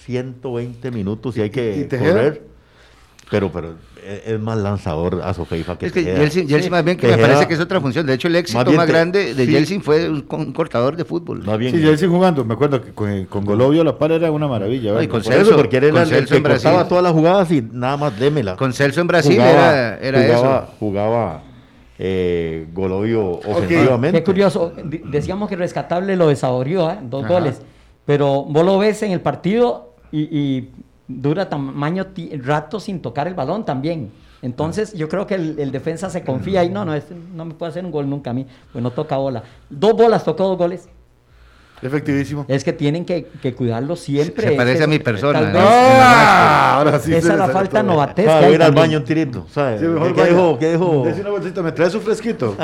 [0.05, 2.47] 120 minutos y hay ¿Y que correr.
[3.29, 3.75] Pero, pero
[4.25, 6.19] es, más lanzador Asofeifa que Es que Tejeda.
[6.19, 8.05] Yeltsin, Yeltsin más bien que me parece que es otra función.
[8.05, 9.51] De hecho, el éxito Más más, bien te- grande de sí.
[9.51, 11.43] Yeltsin fue un, un cortador de fútbol.
[11.43, 14.47] Más bien, Sí, él jugando, me acuerdo que con, con Golovio la par era una
[14.47, 14.93] maravilla.
[14.93, 15.11] No, y ¿verdad?
[15.11, 16.63] con por eso, Celso, porque era con el, que en Brasil.
[16.71, 18.55] cortaba todas las jugadas y nada más démela.
[18.55, 20.73] Con Celso en Brasil Jugaba- era, era jugaba, eso.
[20.79, 21.41] Jugaba
[21.99, 24.19] eh, Golovio ofensivamente.
[24.19, 24.71] Qué curioso,
[25.05, 26.97] decíamos que rescatable lo de Saborío, ¿eh?
[27.03, 27.33] dos Ajá.
[27.33, 27.61] goles,
[28.05, 30.69] pero vos lo ves en el partido y, y
[31.07, 32.05] dura tamaño
[32.43, 34.11] rato sin tocar el balón también.
[34.41, 37.53] Entonces yo creo que el, el defensa se confía y no, no, este no me
[37.53, 39.43] puede hacer un gol nunca a mí, pues no toca bola.
[39.69, 40.89] Dos bolas, tocó dos goles.
[41.81, 42.45] Efectivísimo.
[42.47, 44.49] Es que tienen que, que cuidarlo siempre.
[44.49, 45.59] Se parece Es- a mi persona, tal ¿no?
[45.59, 46.77] vez- ¡Ah!
[46.77, 47.13] Ahora sí.
[47.13, 47.91] esa es la falta todo.
[47.91, 48.37] novatesca.
[48.39, 49.79] Ah, a ir al baño un tirito, ¿sabes?
[49.81, 50.57] Sí, mejor ¿Qué, dijo?
[50.59, 51.03] ¿Qué dijo?
[51.05, 52.55] Dese una bolsita, me trae su fresquito.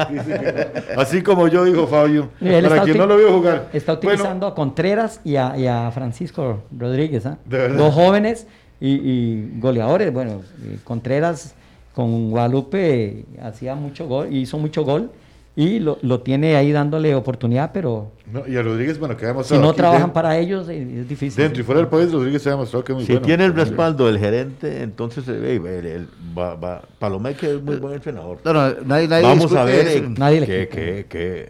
[0.97, 2.29] Así como yo dijo Fabio.
[2.39, 3.69] Para quien no lo vio jugar.
[3.73, 7.37] Está Bueno, utilizando a Contreras y a, y a Francisco Rodríguez, ¿ah?
[7.45, 7.77] De verdad.
[7.77, 8.47] Dos jóvenes
[8.79, 10.11] y, y goleadores.
[10.11, 11.53] Bueno, eh, Contreras
[11.93, 15.11] con Guadalupe eh, hacía mucho gol, hizo mucho gol
[15.55, 19.43] y lo, lo tiene ahí dándole oportunidad, pero no, y a Rodríguez, bueno, que ha
[19.43, 21.43] si no aquí trabajan dentro- para ellos eh, es difícil.
[21.43, 23.27] Dentro y fuera del país, Rodríguez se ha demostrado que es muy Si bueno.
[23.27, 27.75] tiene el respaldo del gerente, entonces eh, el, el- va- va- Palomé que es muy
[27.75, 28.39] buen entrenador.
[28.43, 30.75] No, no, nadie, nadie Vamos discute a ver eh, Nadie le qué, quita.
[30.81, 31.49] qué, qué,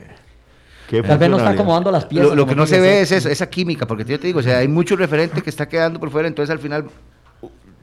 [0.90, 2.36] qué Tal vez no está acomodando las piezas.
[2.36, 4.58] Lo, que no se ve es eso, esa química, porque yo te digo, o sea,
[4.58, 6.86] hay mucho referente que está quedando por fuera, entonces al final,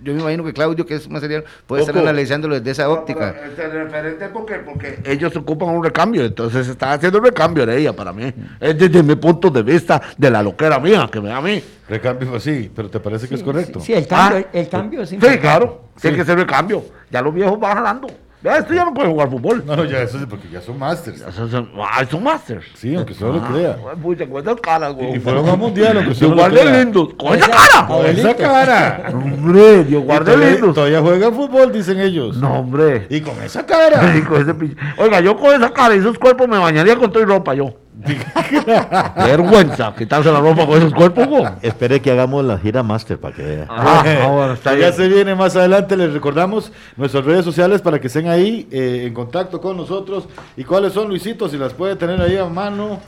[0.03, 3.35] yo me imagino que Claudio, que es más serio, puede estar analizándolo desde esa óptica.
[3.45, 7.93] Este referente porque, porque ellos ocupan un recambio, entonces está haciendo el recambio de ella
[7.95, 8.33] para mí.
[8.61, 11.63] Es desde mi punto de vista de la loquera mía, que me da a mí.
[11.89, 13.81] Recambio, pues sí, pero ¿te parece que es correcto?
[13.81, 14.51] Sí, el cambio, Ah.
[14.53, 16.03] el cambio es Sí, claro, Sí.
[16.03, 16.85] tiene que ser recambio.
[17.11, 18.07] Ya los viejos van jalando.
[18.43, 19.63] Ya, esto ya no puede jugar fútbol.
[19.67, 21.19] No, no, ya eso sí, porque ya son masters.
[21.21, 22.65] Ya son, son, ah, son masters.
[22.75, 23.77] Sí, aunque usted no lo crea.
[23.87, 25.17] Ah, pucha, con esas caras, güey.
[25.17, 26.79] Y fueron a un mundial, aunque usted no lo crea.
[26.79, 27.09] lindos.
[27.19, 27.87] Con esa cara.
[27.87, 29.03] Con esa cara.
[29.13, 30.75] Hombre, Dios Y guarde todavía, lindos.
[30.75, 32.37] todavía juegan fútbol, dicen ellos.
[32.39, 33.07] No, hombre.
[33.11, 34.01] Y con esa cara.
[34.15, 37.13] Ay, con ese pinche- Oiga, yo con esa cara y esos cuerpos me bañaría con
[37.13, 37.75] toda ropa yo.
[39.17, 41.45] Vergüenza quitarse la ropa con esos cuerpos, güey.
[41.63, 43.67] Espere que hagamos la gira master para que vea.
[43.69, 44.93] Ah, ah, bueno, está ya bien.
[44.95, 49.15] se viene más adelante, les recordamos nuestras redes sociales para que estén ahí eh, en
[49.15, 50.29] contacto con nosotros.
[50.57, 51.49] ¿Y cuáles son, Luisito?
[51.49, 53.01] Si las puede tener ahí a mano.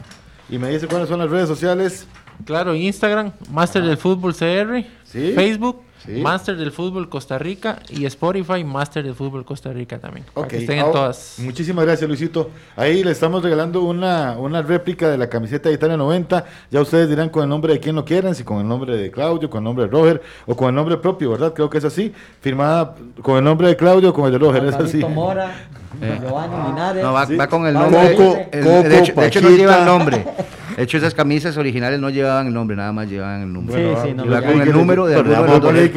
[0.49, 2.07] Y me dice cuáles son las redes sociales.
[2.45, 5.33] Claro, Instagram, Master del Fútbol CR, Sí.
[5.35, 6.21] Facebook, Sí.
[6.21, 10.27] Master del Fútbol Costa Rica y Spotify, Master del Fútbol Costa Rica también.
[10.35, 11.37] para Ok, que estén en ahora- todas.
[11.39, 12.51] Muchísimas gracias, Luisito.
[12.77, 16.45] Ahí le estamos regalando una, una réplica de la camiseta de Italia 90.
[16.71, 19.11] Ya ustedes dirán con el nombre de quien lo quieran, si con el nombre de
[19.11, 21.53] Claudio, con el nombre de Roger o con el nombre propio, ¿verdad?
[21.55, 22.13] Creo que es así.
[22.41, 24.99] Firmada con el nombre de Claudio o con el de Roger, es así.
[25.05, 25.53] Mora,
[26.21, 27.03] Giovanni Linares.
[27.05, 27.37] No, va, Sí.
[27.37, 28.15] va con el nombre.
[28.17, 29.49] Coco, El- de, hecho, de hecho no Pachita.
[29.51, 30.25] llevan nombre.
[30.77, 33.95] De hecho, esas camisas originales no llevaban el nombre, nada más llevaban el nombre.
[33.95, 34.59] Sí, sí, no lo va llaman.
[34.59, 35.91] con el número de alguno de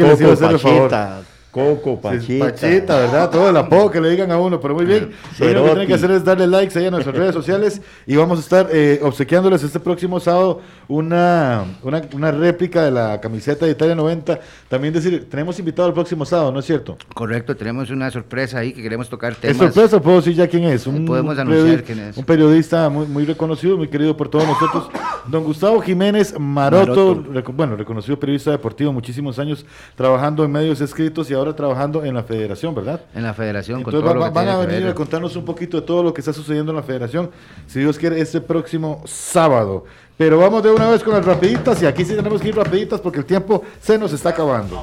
[0.52, 1.35] los dos.
[1.56, 2.45] Coco, Sí, Pachita.
[2.45, 3.30] Pachita, ¿verdad?
[3.30, 5.12] Todo el apodo que le digan a uno, pero muy bien.
[5.39, 8.18] Lo único que tienen que hacer es darle likes ahí a nuestras redes sociales y
[8.18, 13.66] vamos a estar eh, obsequiándoles este próximo sábado una, una, una réplica de la camiseta
[13.66, 14.38] de Italia 90.
[14.68, 16.97] También decir, tenemos invitado el próximo sábado, ¿no es cierto?
[17.14, 19.58] Correcto, tenemos una sorpresa ahí que queremos tocar ¿Es temas.
[19.58, 20.01] sorpresa?
[20.01, 20.86] ¿Puedo decir ya quién es?
[20.86, 22.18] Un, Podemos un anunciar quién es.
[22.18, 24.89] Un periodista muy, muy reconocido, muy querido por todos nosotros.
[25.28, 27.16] Don Gustavo Jiménez Maroto,
[27.53, 32.24] bueno, reconocido periodista deportivo, muchísimos años trabajando en medios escritos y ahora trabajando en la
[32.24, 33.02] federación, ¿verdad?
[33.14, 34.91] En la federación, con Entonces todo va- lo va- que van tiene a venir ver.
[34.91, 37.30] a contarnos un poquito de todo lo que está sucediendo en la federación,
[37.68, 39.86] si Dios quiere, este próximo sábado.
[40.18, 43.02] Pero vamos de una vez con las rapiditas y aquí sí tenemos que ir rapiditas
[43.02, 44.82] porque el tiempo se nos está acabando.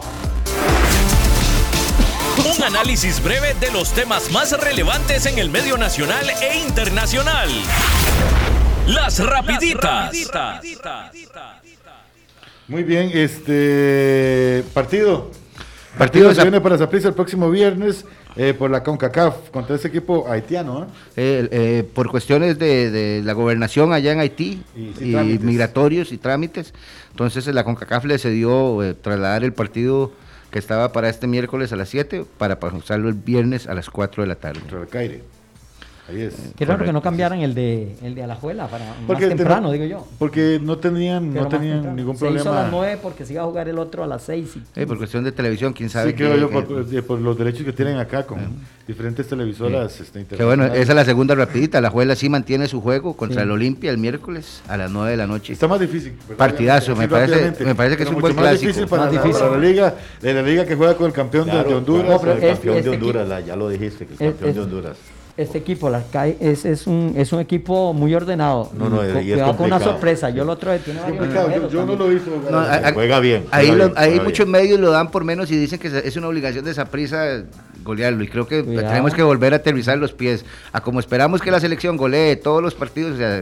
[2.57, 7.49] Un análisis breve de los temas más relevantes en el medio nacional e internacional.
[8.87, 10.13] Las rapiditas.
[12.69, 15.31] Muy bien, este partido.
[15.99, 20.27] Partido se viene para Saprissa el próximo viernes eh, por la CONCACAF contra ese equipo
[20.29, 20.79] haitiano.
[20.79, 20.87] ¿ah?
[21.17, 26.73] Eh, eh, por cuestiones de, de la gobernación allá en Haití Y migratorios y trámites,
[27.11, 30.13] entonces eh, la CONCACAF le cedió eh, trasladar el partido
[30.51, 34.23] que estaba para este miércoles a las 7 para pasarlo el viernes a las 4
[34.23, 34.61] de la tarde.
[34.61, 35.23] Contra el Caire.
[36.09, 36.35] Ahí es.
[36.57, 39.71] Qué raro que no cambiaran el de, el de Alajuela para más Porque te- temprano,
[39.71, 40.07] digo yo.
[40.19, 41.97] Porque no tenían, Pero no más tenían temprano.
[41.97, 42.63] ningún Se hizo a problema.
[42.63, 44.57] las 9 porque se iba a jugar el otro a las 6.
[44.57, 44.81] Y...
[44.81, 46.11] Eh, por cuestión de televisión, quién sabe.
[46.11, 48.41] Sí, creo yo, por, eh, por los derechos que tienen acá con
[48.87, 51.81] diferentes televisoras este, Que bueno, esa es la segunda rapidita.
[51.81, 53.45] La Juela sí mantiene su juego contra Sí.
[53.45, 55.53] el Olimpia el miércoles a las 9 de la noche.
[55.53, 56.15] Está más difícil.
[56.23, 56.37] ¿verdad?
[56.37, 58.67] Partidazo, me parece- me parece que es Pero un buen más clásico.
[58.67, 59.41] difícil para, Más la, difícil.
[59.47, 62.21] para la liga, de la liga que juega con el campeón de- Claro, de, Honduras.
[62.21, 64.31] claro, el Es- campeón este de Honduras, equipo- la- ya lo dijiste, que el Es-
[64.33, 64.97] campeón es- de Honduras.
[65.35, 68.71] Este equipo, la CAI, es, es, un, es un equipo muy ordenado.
[68.77, 70.29] No, no, Y es con una sorpresa.
[70.29, 72.31] Yo el otro tiene Es varios complicado, yo, yo no lo hizo.
[72.51, 73.45] No, a- a- Juega bien.
[73.51, 74.51] Ahí, juega lo- bien, ahí muchos bien.
[74.51, 77.45] medios lo dan por menos y dicen que es una obligación de esa prisa
[77.83, 78.23] golearlo.
[78.23, 78.89] Y creo que Cuidado.
[78.89, 80.45] tenemos que volver a aterrizar los pies.
[80.71, 83.39] A como esperamos que la selección golee todos los partidos, o sea,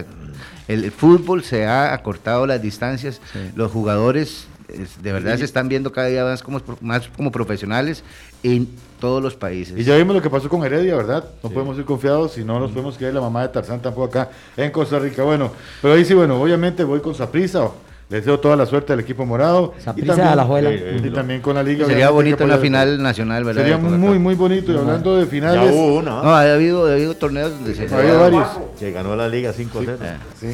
[0.69, 3.19] el, el fútbol se ha acortado las distancias.
[3.55, 8.03] Los jugadores es- de verdad se están viendo cada día más como, más como profesionales
[8.43, 8.67] en
[8.99, 9.77] todos los países.
[9.77, 11.23] Y ya vimos lo que pasó con Heredia, ¿verdad?
[11.43, 14.29] No podemos ir confiados y no nos podemos quedar la mamá de Tarzán tampoco acá
[14.57, 15.23] en Costa Rica.
[15.23, 15.51] Bueno,
[15.81, 17.69] pero ahí sí, bueno, obviamente voy con Saprisa.
[18.09, 19.73] Les deseo toda la suerte al equipo morado.
[19.79, 20.69] Y Saprissa también- de Alajuela.
[20.69, 21.85] eh, y también con la liga.
[21.85, 23.61] Sería bonito una final nacional, ¿verdad?
[23.61, 24.73] Sería muy, muy bonito.
[24.73, 27.87] Y hablando de Ya finales, hubo una, No, ha habido, ha habido torneos donde se...
[27.95, 28.47] ha habido varios.
[28.77, 29.97] que ganó la liga 5-0.
[30.03, 30.17] Eh.
[30.37, 30.47] Sí,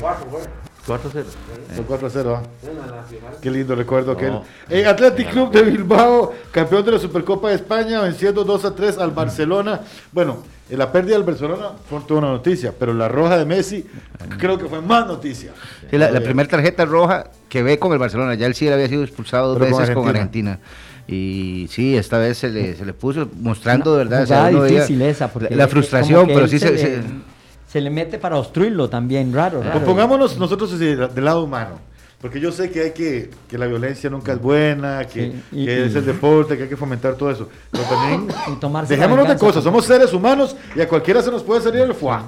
[0.87, 0.99] 4-0.
[1.75, 2.41] fue 4 a 0.
[2.41, 3.03] ¿ah?
[3.41, 4.31] Qué lindo recuerdo aquel.
[4.31, 4.43] No.
[4.69, 8.97] Eh, Athletic Club de Bilbao, campeón de la Supercopa de España, venciendo 2 a 3
[8.99, 9.81] al Barcelona.
[10.11, 10.37] Bueno,
[10.69, 13.85] la pérdida del Barcelona fue toda una noticia, pero la roja de Messi
[14.37, 15.51] creo que fue más noticia.
[15.89, 18.87] Sí, la, la primera tarjeta roja que ve con el Barcelona, ya él sí había
[18.87, 20.51] sido expulsado dos Pero con veces con Argentina.
[20.51, 20.87] Argentina.
[21.09, 24.49] Y sí, esta vez se le, se le puso mostrando, de ¿verdad?
[24.51, 25.29] Uno veía difícil esa.
[25.29, 26.71] Porque la, la frustración, que pero él sí se...
[26.71, 27.01] le, se-
[27.67, 29.59] se le mete para obstruirlo también, raro.
[29.59, 29.71] raro.
[29.73, 31.79] Pues pongámonos nosotros del lado humano.
[32.21, 35.65] Porque yo sé que hay que, que la violencia nunca es buena, que, Sí, y-
[35.65, 37.47] que es y- el deporte, que hay que fomentar todo eso.
[37.69, 38.27] Pero también
[38.87, 42.23] dejémonos de cosas, somos seres humanos y a cualquiera se nos puede salir el fuá.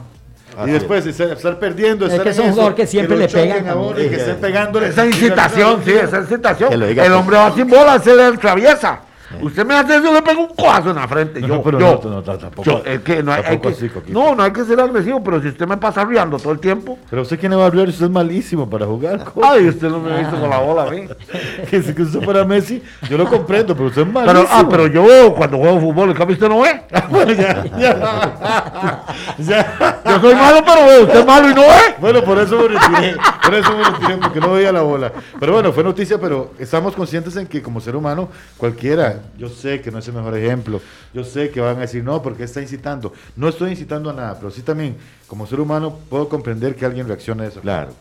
[0.58, 2.86] Así Y después estar, estar perdiendo, Es estar que en es un eso, jugador que
[2.86, 4.08] siempre lo le pegan a uno también.
[4.08, 4.88] y que estén pegándole.
[4.90, 6.70] Esa incitación, sí, esa incitación.
[6.70, 6.76] Que
[7.06, 9.00] El hombre va sin bola, se le atraviesa.
[9.42, 11.40] Usted me hace eso, le pega un coazo en la frente.
[11.42, 13.88] No, yo, pero yo, no, no, no, tampoco- yo, es que no hay, que, así,
[13.90, 14.18] Coquito.
[14.20, 16.98] no, no hay que ser agresivo, pero si usted me pasa riendo todo el tiempo,
[17.10, 19.24] Pero usted quién le va a hablar, usted es malísimo para jugar.
[19.44, 21.04] ay, usted no me ha visto con la bola a mí.
[21.70, 24.42] que si que usted fuera Messi, yo lo comprendo, pero usted es malísimo.
[24.46, 26.82] Pero, ah, pero yo cuando juego fútbol, ¿el cambio usted no ve?
[27.10, 29.04] Bueno, ya, ya.
[29.38, 30.02] ya.
[30.06, 31.96] Yo soy malo, pero veo, usted es malo y no ve.
[32.00, 35.12] Bueno, por eso me retiré, por eso me retiré, porque no veía la bola.
[35.40, 39.82] Pero bueno, fue noticia, pero estamos conscientes en que como ser humano, cualquiera, yo sé
[39.82, 40.82] que no es el mejor ejemplo,
[41.14, 43.14] yo sé que van a decir, no, porque está incitando.
[43.36, 44.96] No estoy incitando a nada, pero sí también,
[45.28, 47.62] como ser humano, puedo comprender que alguien reaccione a eso.
[47.62, 47.92] Claro.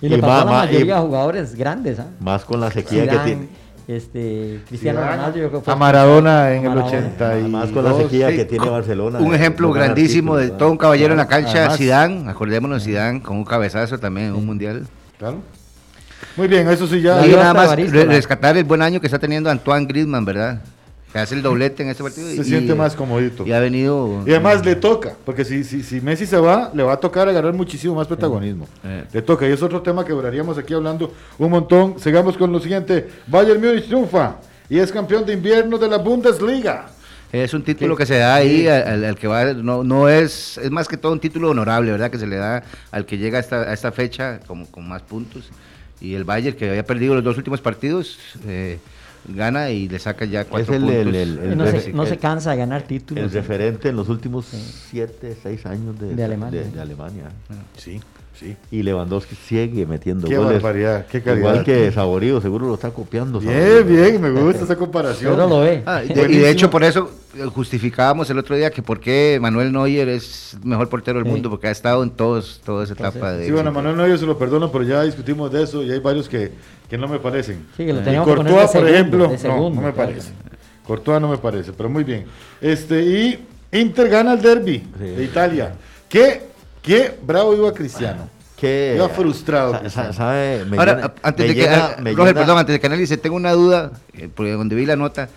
[0.00, 1.98] Y le Y pasó a la ma- mayoría y- de jugadores grandes.
[2.00, 2.06] ¿ah?
[2.20, 3.48] Más con la sequía que tiene.
[3.88, 5.38] este, Cristiano Zidane, Ronaldo.
[5.38, 6.86] yo creo que fue- a Maradona en el Maradona.
[6.98, 8.02] 80 y Además con la dos.
[8.02, 9.18] sequía sí, que tiene co- Barcelona.
[9.18, 11.78] Un de ejemplo grandísimo de todo un caballero en la cancha, Además.
[11.78, 14.86] Zidane, acordémonos Zidane con un cabezazo también en un mundial.
[15.18, 15.38] Claro.
[16.36, 17.26] Muy bien, eso sí ya.
[17.26, 20.62] Y nada más rescatar el buen año que está teniendo Antoine Griezmann, ¿verdad?
[21.12, 22.26] Que hace el doblete en este partido.
[22.28, 23.46] Se y- siente más comodito.
[23.46, 24.22] Y ha venido.
[24.26, 27.28] Y además le toca, porque si, si, si Messi se va, le va a tocar
[27.28, 28.66] agarrar muchísimo más protagonismo.
[28.82, 29.04] Eh.
[29.12, 31.96] Le toca, y es otro tema que duraríamos aquí hablando un montón.
[32.00, 33.08] Sigamos con lo siguiente.
[33.26, 34.36] Bayern Múnich triunfa
[34.70, 36.86] y es campeón de invierno de la Bundesliga.
[37.30, 40.56] Es un título que se da ahí al, al- al que va, no, no es,
[40.58, 42.10] es más que todo un título honorable, ¿verdad?
[42.10, 45.02] Que se le da al que llega a esta, a esta fecha como, con más
[45.02, 45.50] puntos.
[46.02, 48.78] Y el Bayern, que había perdido los dos últimos partidos, eh,
[49.28, 51.06] gana y le saca ya cuatro el- puntos.
[51.06, 53.22] el- el- no, se, no se cansa de ganar títulos.
[53.22, 54.46] El referente en los últimos
[54.90, 56.60] 7, 6 años de, De Alemania.
[56.62, 57.30] de- de Alemania.
[57.76, 58.00] Sí,
[58.42, 58.56] sí.
[58.70, 60.54] Y Lewandowski sigue metiendo Qué goles.
[60.62, 61.50] barbaridad, qué calidad.
[61.50, 63.40] Igual que Saborío, seguro lo está copiando.
[63.40, 63.84] Bien, Saborío.
[63.84, 65.34] bien, me gusta esa comparación.
[65.34, 65.82] Pero lo ve.
[65.86, 69.00] Ah, y, de, y de hecho por eso eh, justificábamos el otro día que por
[69.00, 71.30] qué Manuel Neuer es el mejor portero del Sí.
[71.32, 73.46] mundo, porque ha estado en todos, toda esa Entonces, etapa de...
[73.46, 73.72] Sí, bueno.
[73.72, 76.52] Manuel Neuer se lo perdono, pero ya discutimos de eso y hay varios que,
[76.90, 77.66] que no me parecen.
[77.76, 80.10] Sí, que lo Y que de por segundo, ejemplo, de no, segundo, no me claro.
[80.10, 80.30] parece.
[80.86, 82.24] Courtois no me parece, pero muy bien.
[82.60, 83.38] Este, y
[83.72, 85.04] Inter gana el derby Sí.
[85.04, 85.74] de Italia.
[86.08, 86.42] ¿Qué,
[86.82, 88.28] qué bravo iba Cristiano?
[88.56, 90.12] Que, Iba frustrado, sa- Cristiano.
[90.12, 92.86] sa- sabe, me Ahora, llena- antes me de que, llena- Roger, perdón, antes de que
[92.86, 95.28] analice, tengo una duda, eh, porque donde vi la nota,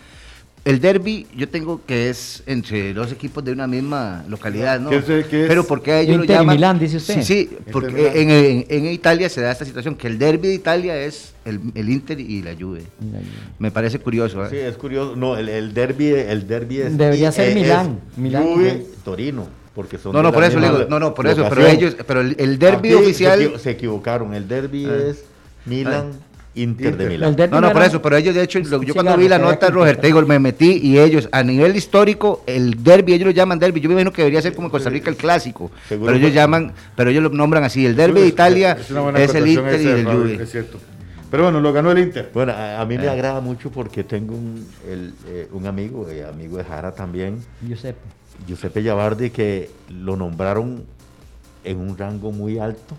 [0.63, 4.91] el derby yo tengo que es entre dos equipos de una misma localidad, ¿no?
[4.91, 5.47] ¿Qué es- qué es?
[5.47, 6.55] Pero porque a ellos Inter y lo llaman...
[6.55, 7.15] Milán, dice usted.
[7.15, 10.53] Sí, sí, porque en, en- en Italia se da esta situación, que el derby de
[10.53, 12.83] Italia es el, el Inter y la Juve.
[13.57, 14.45] Me parece curioso.
[14.45, 14.49] ¿eh?
[14.51, 15.15] Sí, es curioso.
[15.15, 16.95] No, el, el derby, el derby es.
[16.95, 18.43] Debería ser es Milán, Milán.
[18.43, 19.64] Juve, Torino.
[19.75, 21.95] Porque son No, de no, la por eso digo, no, no, por eso, pero ellos,
[22.07, 23.39] pero el, el derby Aquí oficial...
[23.39, 24.33] Se, equi- se equivocaron.
[24.33, 24.95] El derby Ah.
[25.09, 25.25] es
[25.65, 26.11] Milan,
[26.55, 26.95] Inter, Inter.
[26.97, 27.35] de Milán.
[27.51, 29.69] No, no, por eso, pero ellos de hecho, Sí, yo cuando claro, vi la nota,
[29.69, 33.59] Roger, te digo, me metí y ellos, a nivel histórico, el derby, ellos lo llaman
[33.59, 36.17] derby, yo me imagino que debería ser como en Costa Rica el clásico, Seguro pero
[36.23, 38.77] ellos llaman, pero ellos lo nombran así, el derby de Italia
[39.17, 40.39] Es el Inter y el Juve.
[40.41, 40.79] Es cierto.
[41.29, 42.29] Pero bueno, lo ganó el Inter.
[42.33, 42.99] Bueno, a, a mí Eh.
[42.99, 47.39] me agrada mucho porque tengo un, el, eh, un amigo, eh, amigo de Jara también,
[47.67, 47.99] Giuseppe.
[48.47, 50.83] Giuseppe Yabardi, que lo nombraron
[51.63, 52.95] en un rango muy alto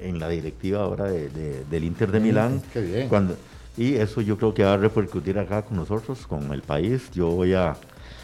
[0.00, 2.62] en la directiva ahora de- de- del Inter de Milán.
[2.72, 3.08] qué bien.
[3.08, 3.36] Cuando,
[3.76, 7.10] y eso yo creo que va a repercutir acá con nosotros, con el país.
[7.12, 7.76] Yo voy a,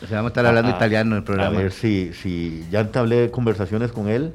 [0.02, 1.58] O sea, vamos a estar hablando a- italiano en el a programa.
[1.58, 4.32] ver si, si ya entablé conversaciones con él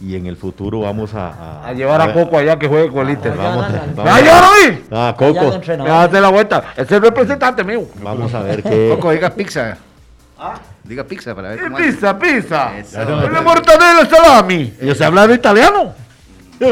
[0.00, 1.66] y en el futuro vamos a...
[1.66, 3.36] A llevar a ver- Coco allá que juegue con el Inter.
[3.36, 3.96] Vamos, Vamos, vamos.
[3.96, 4.84] vamos- ¡Ah, ya lo vi!
[4.90, 5.50] Ah, Coco.
[5.84, 6.64] Date la vuelta.
[6.76, 7.82] Es el representante mío.
[8.02, 8.92] Vamos a ver qué...
[8.94, 9.76] Coco, diga pizza.
[10.84, 11.86] Diga pizza para ver cómo hace.
[11.92, 12.78] Pizza, pizza.
[12.78, 13.00] Eso.
[13.02, 14.72] El mortadela salami.
[14.80, 15.94] Ellos se hablan italiano.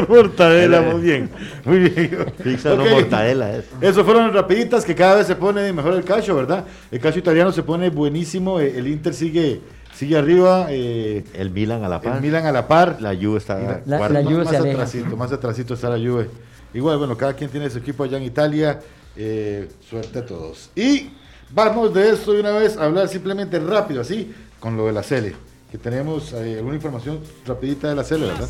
[0.07, 1.29] Mortadela, muy bien.
[1.65, 2.25] Muy bien.
[2.43, 2.89] Pizza no Ok.
[2.91, 3.65] mortadela es.
[3.81, 6.65] Eso fueron rapiditas que cada vez se pone mejor el calcio, ¿verdad?
[6.91, 9.61] El calcio italiano se pone buenísimo, eh, el Inter sigue
[9.93, 12.15] sigue arriba, eh, El Milan a la par.
[12.15, 12.97] el Milan a la par.
[12.99, 14.73] La Juve está la- La- la Juve más se aleja.
[14.75, 16.29] atrasito, más atrasito está la Juve.
[16.73, 18.79] Igual, bueno, cada quien tiene su equipo allá en Italia.
[19.15, 20.71] eh, suerte a todos.
[20.75, 21.11] Y
[21.53, 25.03] vamos de esto de una vez a hablar simplemente rápido, así, con lo de la
[25.03, 25.35] Cele.
[25.71, 28.49] Que tenemos eh, alguna información rapidita de la Cele, ¿verdad?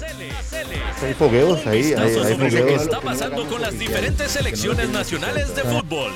[1.01, 2.81] Hay fogueos ahí, hay, Vistazo hay sobre lo que fogueos.
[2.81, 6.11] está pasando con las diferentes selecciones nacionales de fútbol.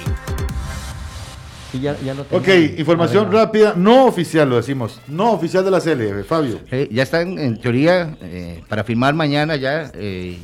[1.72, 5.82] Sí, ya, ya lo Ok, información rápida, no oficial lo decimos, no oficial de la
[5.82, 6.60] Cele, Fabio.
[6.72, 10.40] Eh, ya están en teoría eh, para firmar mañana ya eh,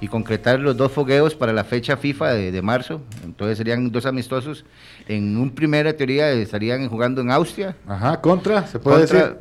[0.00, 3.00] y concretar los dos fogueos para la fecha FIFA de, de marzo.
[3.24, 4.64] Entonces serían dos amistosos.
[5.08, 7.76] En un primera teoría estarían jugando en Austria.
[7.86, 9.36] Ajá, contra, se puede contra, decir.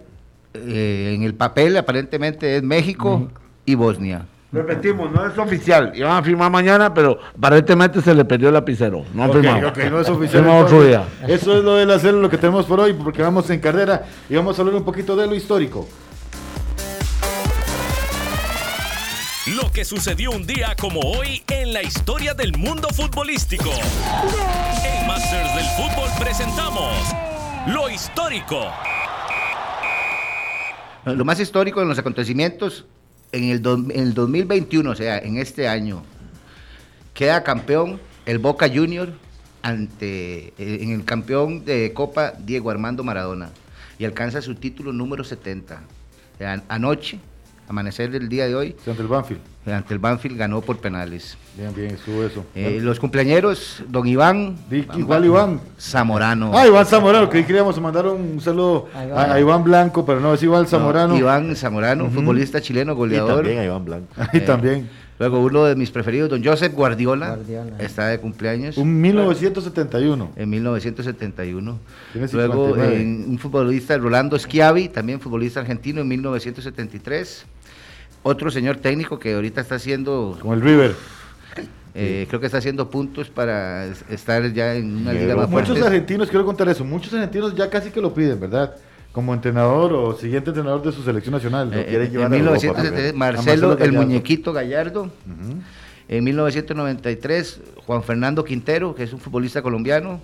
[0.53, 3.29] eh, en el papel aparentemente es México
[3.65, 4.25] y Bosnia.
[4.51, 5.91] Repetimos, no es oficial.
[5.93, 9.05] Iban a firmar mañana, pero aparentemente se le perdió el lapicero.
[9.13, 9.71] No han firmado.
[9.91, 10.47] no es oficial.
[10.47, 11.03] Otro día.
[11.27, 14.05] Eso es lo de la Cele, lo que tenemos por hoy, porque vamos en carrera
[14.27, 15.87] y vamos a hablar un poquito de lo histórico.
[19.47, 23.71] Lo que sucedió un día como hoy en la historia del mundo futbolístico.
[24.85, 26.93] En Masters del Fútbol presentamos
[27.67, 28.67] lo histórico.
[31.05, 32.85] Lo más histórico en los acontecimientos,
[33.31, 36.03] en el, do- en el 2021, o sea, en este año,
[37.13, 39.13] queda campeón el Boca Junior
[39.61, 43.49] ante eh, en el campeón de Copa Diego Armando Maradona
[43.97, 45.81] y alcanza su título número 70.
[46.35, 47.19] O sea, anoche,
[47.69, 49.41] amanecer del día de hoy, Ante el Banfield.
[49.67, 51.37] ante el Banfield ganó por penales.
[51.55, 52.43] Bien, bien, estuvo eso.
[52.55, 54.57] Eh, los cumpleañeros, don Iván
[54.97, 55.61] igual Iván.
[55.79, 56.51] Zamorano.
[56.57, 59.31] Ah, Iván Zamorano, que queríamos mandar un saludo A a, Iván.
[59.31, 61.15] a Iván Blanco, pero no, es Igual No, Zamorano.
[61.15, 63.35] Iván Zamorano, futbolista chileno, Y goleador.
[63.35, 64.07] también a Iván Blanco.
[64.33, 64.89] Ahí también.
[65.19, 67.75] Luego uno de mis preferidos, don Joseph Guardiola, Guardiola.
[67.79, 68.77] está de cumpleaños.
[68.77, 70.31] Un 1971.
[70.37, 71.77] en 1971.
[72.13, 73.01] Tiene Luego 59.
[73.01, 77.45] en un futbolista, Rolando Schiavi, también futbolista argentino en 1973.
[78.23, 80.95] Otro señor técnico que ahorita está haciendo, Como el River.
[81.95, 85.49] eh, creo que está haciendo puntos para es- estar ya en una liga Pero más
[85.49, 85.87] Muchos fuerte.
[85.87, 88.75] argentinos, quiero contar eso, muchos argentinos ya casi que lo piden, ¿verdad?
[89.11, 91.71] Como entrenador o siguiente entrenador de su selección nacional.
[91.73, 93.17] Eh, quiere en llevar Europa 1973, primero.
[93.17, 94.01] Marcelo, el Gallardo.
[94.01, 95.11] muñequito Gallardo.
[96.07, 100.19] En 1993, Juan Fernando Quintero, que es un futbolista colombiano.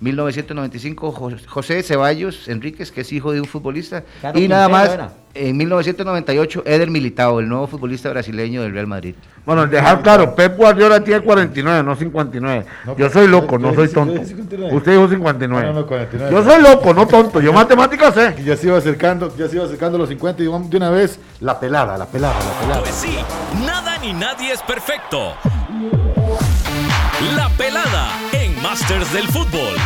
[0.00, 4.04] 1995, Jo- José Ceballos Enríquez, que es hijo de un futbolista.
[4.34, 5.12] Y nada más, era.
[5.34, 9.14] en 1998, Eder Militao, el nuevo futbolista brasileño del Real Madrid.
[9.44, 12.66] Bueno, dejar claro, Pep Guardiola tiene 49, no 59.
[12.84, 14.14] No, yo soy loco, yo- no yo soy tonto.
[14.14, 14.76] yo dije 59.
[14.76, 15.66] Usted dijo 59.
[15.66, 16.32] No, no, no, 49.
[16.36, 17.40] Yo soy loco, no tonto.
[17.40, 18.34] Yo matemáticas sé.
[18.38, 20.90] Y ya se iba acercando, ya se iba acercando a los 50 y de una
[20.90, 22.80] vez, la pelada, la pelada, la pelada.
[22.82, 23.16] Pues sí,
[23.64, 25.32] nada ni nadie es perfecto.
[27.36, 28.07] La pelada
[28.86, 29.76] Del Fútbol.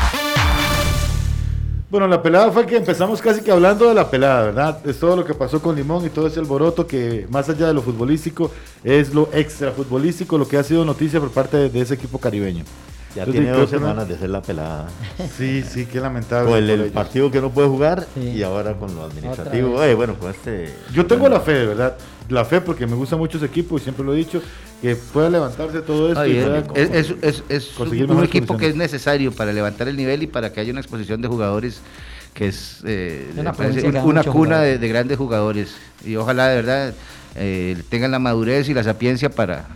[1.90, 4.86] Bueno, la pelada fue que empezamos casi que hablando de la pelada, ¿verdad?
[4.86, 7.74] Es todo lo que pasó con Limón y todo ese alboroto que más allá de
[7.74, 8.52] lo futbolístico
[8.84, 12.64] es lo extra futbolístico, lo que ha sido noticia por parte de ese equipo caribeño.
[13.14, 14.88] Ya tiene dos semanas de ser la pelada.
[15.36, 16.48] Sí, sí, qué lamentable.
[16.48, 16.92] Con el, por el ellos.
[16.92, 18.20] partido que no puede jugar Sí.
[18.30, 19.82] y ahora con lo administrativo.
[19.82, 20.72] Eh, bueno, con este.
[20.94, 21.96] Yo tengo la fe, de verdad.
[22.28, 24.40] La fe porque me gusta mucho ese equipo y siempre lo he dicho,
[24.80, 26.20] que pueda levantarse todo esto.
[26.20, 29.88] Ay, y pueda- es, es- es- es conseguir un equipo que es necesario para levantar
[29.88, 31.80] el nivel y para que haya una exposición de jugadores
[32.32, 35.74] que es eh, Una muchos cuna de grandes jugadores.
[36.04, 36.94] Y ojalá de verdad
[37.34, 39.66] eh, tengan la madurez y la sapiencia para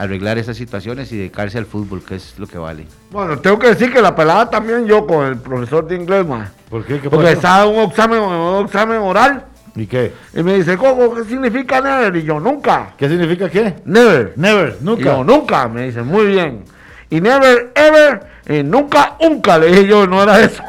[0.00, 2.86] arreglar esas situaciones y dedicarse al fútbol, que es lo que vale.
[3.10, 6.50] Bueno, tengo que decir que la pelada también yo con el profesor de inglés, ma.
[6.70, 7.00] ¿Por qué?
[7.00, 9.44] ¿Qué Porque estaba en un examen, un examen oral.
[9.76, 10.12] ¿Y qué?
[10.34, 12.16] Y me dice, Coco, ¿qué significa never?
[12.16, 12.94] Y yo, nunca.
[12.96, 13.74] ¿Qué significa qué?
[13.84, 14.32] Never.
[14.36, 15.04] Never, Y nunca.
[15.04, 15.68] yo, nunca.
[15.68, 16.64] Me dice, muy bien.
[17.10, 19.58] Y never, ever, y nunca, nunca.
[19.58, 20.62] Le dije yo, no era eso.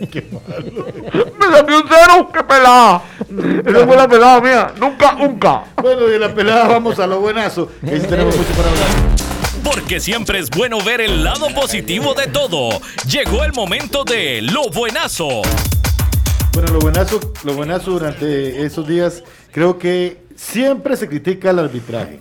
[0.00, 3.02] me salió un cero, qué pelada.
[3.66, 4.72] Esa fue la pelada mía.
[4.78, 5.64] Nunca, nunca.
[5.80, 7.70] Bueno, de la pelada vamos a lo buenazo.
[7.80, 8.88] que sí tenemos mucho para hablar.
[9.64, 12.80] Porque siempre es bueno ver el lado positivo de todo.
[13.08, 15.42] Llegó el momento de lo buenazo.
[16.52, 19.22] Bueno, lo buenazo, lo buenazo durante esos días,
[19.52, 22.20] creo que siempre se critica el arbitraje.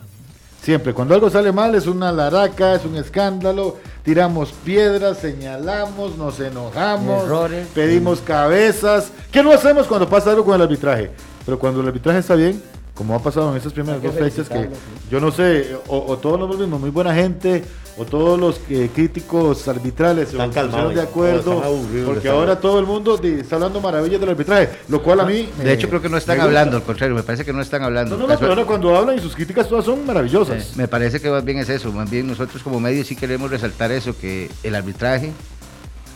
[0.62, 0.94] Siempre.
[0.94, 7.24] Cuando algo sale mal es una laraca, es un escándalo, tiramos piedras, señalamos, nos enojamos,
[7.26, 7.68] Errores.
[7.74, 9.12] pedimos cabezas.
[9.32, 11.10] ¿Qué no hacemos cuando pasa algo con el arbitraje?
[11.46, 12.62] Pero cuando el arbitraje está bien,
[13.02, 14.70] como ha pasado en esas primeras dos fechas, que
[15.10, 17.64] yo no sé, o, o todos nos volvimos muy buena gente,
[17.98, 21.64] o todos los eh, críticos arbitrales se Están pusieron calmados, de acuerdo,
[22.06, 25.50] porque ahora todo el mundo está hablando maravillas del arbitraje, lo cual a mí...
[25.58, 27.62] me- De hecho, creo que no están me hablando, al contrario, me parece que no
[27.64, 28.16] están hablando.
[28.18, 30.64] No, no, no, pero ahora cuando hablan y sus críticas todas son maravillosas.
[30.64, 33.50] Eh, me parece que más bien es eso, más bien nosotros como medios sí queremos
[33.50, 35.32] resaltar eso, que el arbitraje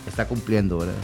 [0.06, 0.94] está cumpliendo, ¿verdad?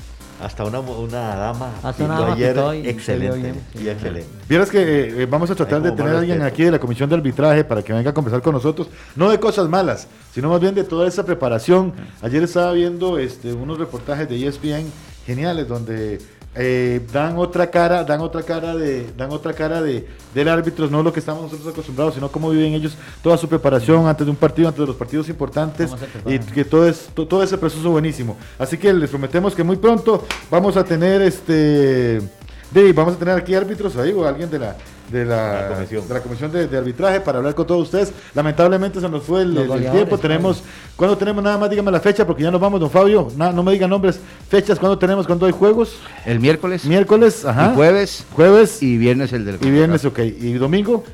[0.43, 3.03] Hasta una, una dama Hasta una dama ayer y excelente.
[3.03, 3.84] salió bien, sí.
[3.84, 4.28] y excelente.
[4.49, 6.80] Vieras que eh, eh, vamos a tratar Hay de tener a alguien aquí de la
[6.80, 10.49] comisión de arbitraje para que venga a conversar con nosotros, no de cosas malas, sino
[10.49, 11.93] más bien de toda esa preparación.
[12.22, 14.90] Ayer estaba viendo este, unos reportajes de ESPN
[15.24, 16.20] geniales donde
[16.55, 21.03] eh, dan otra cara, dan otra cara de, dan otra cara de del árbitro, no
[21.03, 24.36] lo que estamos nosotros acostumbrados, sino cómo viven ellos toda su preparación antes de un
[24.36, 25.90] partido, antes de los partidos importantes
[26.30, 28.36] y que todo es to- todo ese proceso buenísimo.
[28.59, 32.20] Así que les prometemos que muy pronto vamos a tener este
[32.70, 34.76] de, vamos a tener aquí árbitros ahí o alguien de la
[35.11, 36.09] de la, La comisión.
[36.09, 38.12] de la comisión de, de arbitraje para hablar con todos ustedes.
[38.34, 39.55] Lamentablemente se nos fue el,
[39.92, 40.18] tiempo.
[40.18, 40.62] Tenemos,
[40.96, 41.68] ¿cuándo tenemos nada más?
[41.70, 43.28] Dígame la fecha porque ya nos vamos, don Fabio.
[43.36, 45.26] Na- no me digan nombres, fechas, ¿cuándo tenemos?
[45.26, 45.96] ¿Cuándo hay juegos?
[46.24, 47.70] El miércoles, Miércoles, ajá.
[47.72, 50.18] y jueves Jueves y, y viernes el del viernes, ok.
[50.20, 51.05] ¿Y domingo?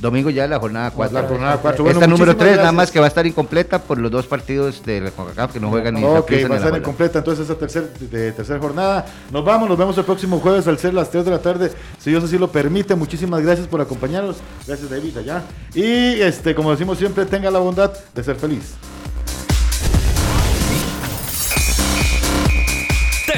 [0.00, 1.20] Domingo ya la jornada 4.
[1.20, 1.84] La jornada cuatro.
[1.84, 4.26] Bueno, Esta número muchísimas 3 nada más que va a estar incompleta por los dos
[4.26, 7.58] partidos de la CONCACAF que no juegan ni Ok, va a estar incompleta entonces esa
[7.58, 9.06] tercera de, tercera jornada.
[9.30, 12.10] Nos vamos, nos vemos el próximo jueves al ser las 3 de la tarde, si
[12.10, 12.94] Dios así lo permite.
[12.94, 14.36] Muchísimas gracias por acompañarnos.
[14.66, 15.42] Gracias David allá.
[15.74, 18.74] Y este, como decimos siempre, tenga la bondad de ser feliz.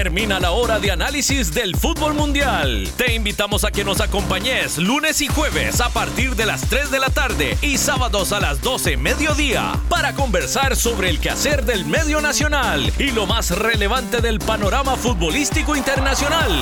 [0.09, 2.89] Termina la hora de análisis del fútbol mundial.
[2.97, 6.99] Te invitamos a que nos acompañes lunes y jueves a partir de las 3 de
[6.99, 12.23] la tarde y sábados a las 12 mediodía para conversar sobre el quehacer del medio
[12.23, 16.53] nacional y lo más relevante del panorama futbolístico internacional.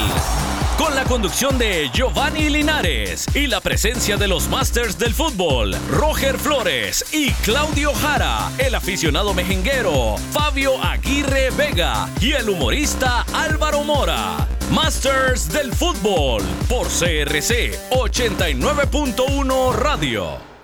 [0.79, 6.39] Con la conducción de Giovanni Linares y la presencia de los Masters del Fútbol, Roger
[6.39, 14.49] Flores y Claudio Jara, el aficionado mejenguero, Fabio Aguirre Vega y el humorista Álvaro Mora.
[14.71, 20.56] Masters del Fútbol por CRC 89.1 Radio.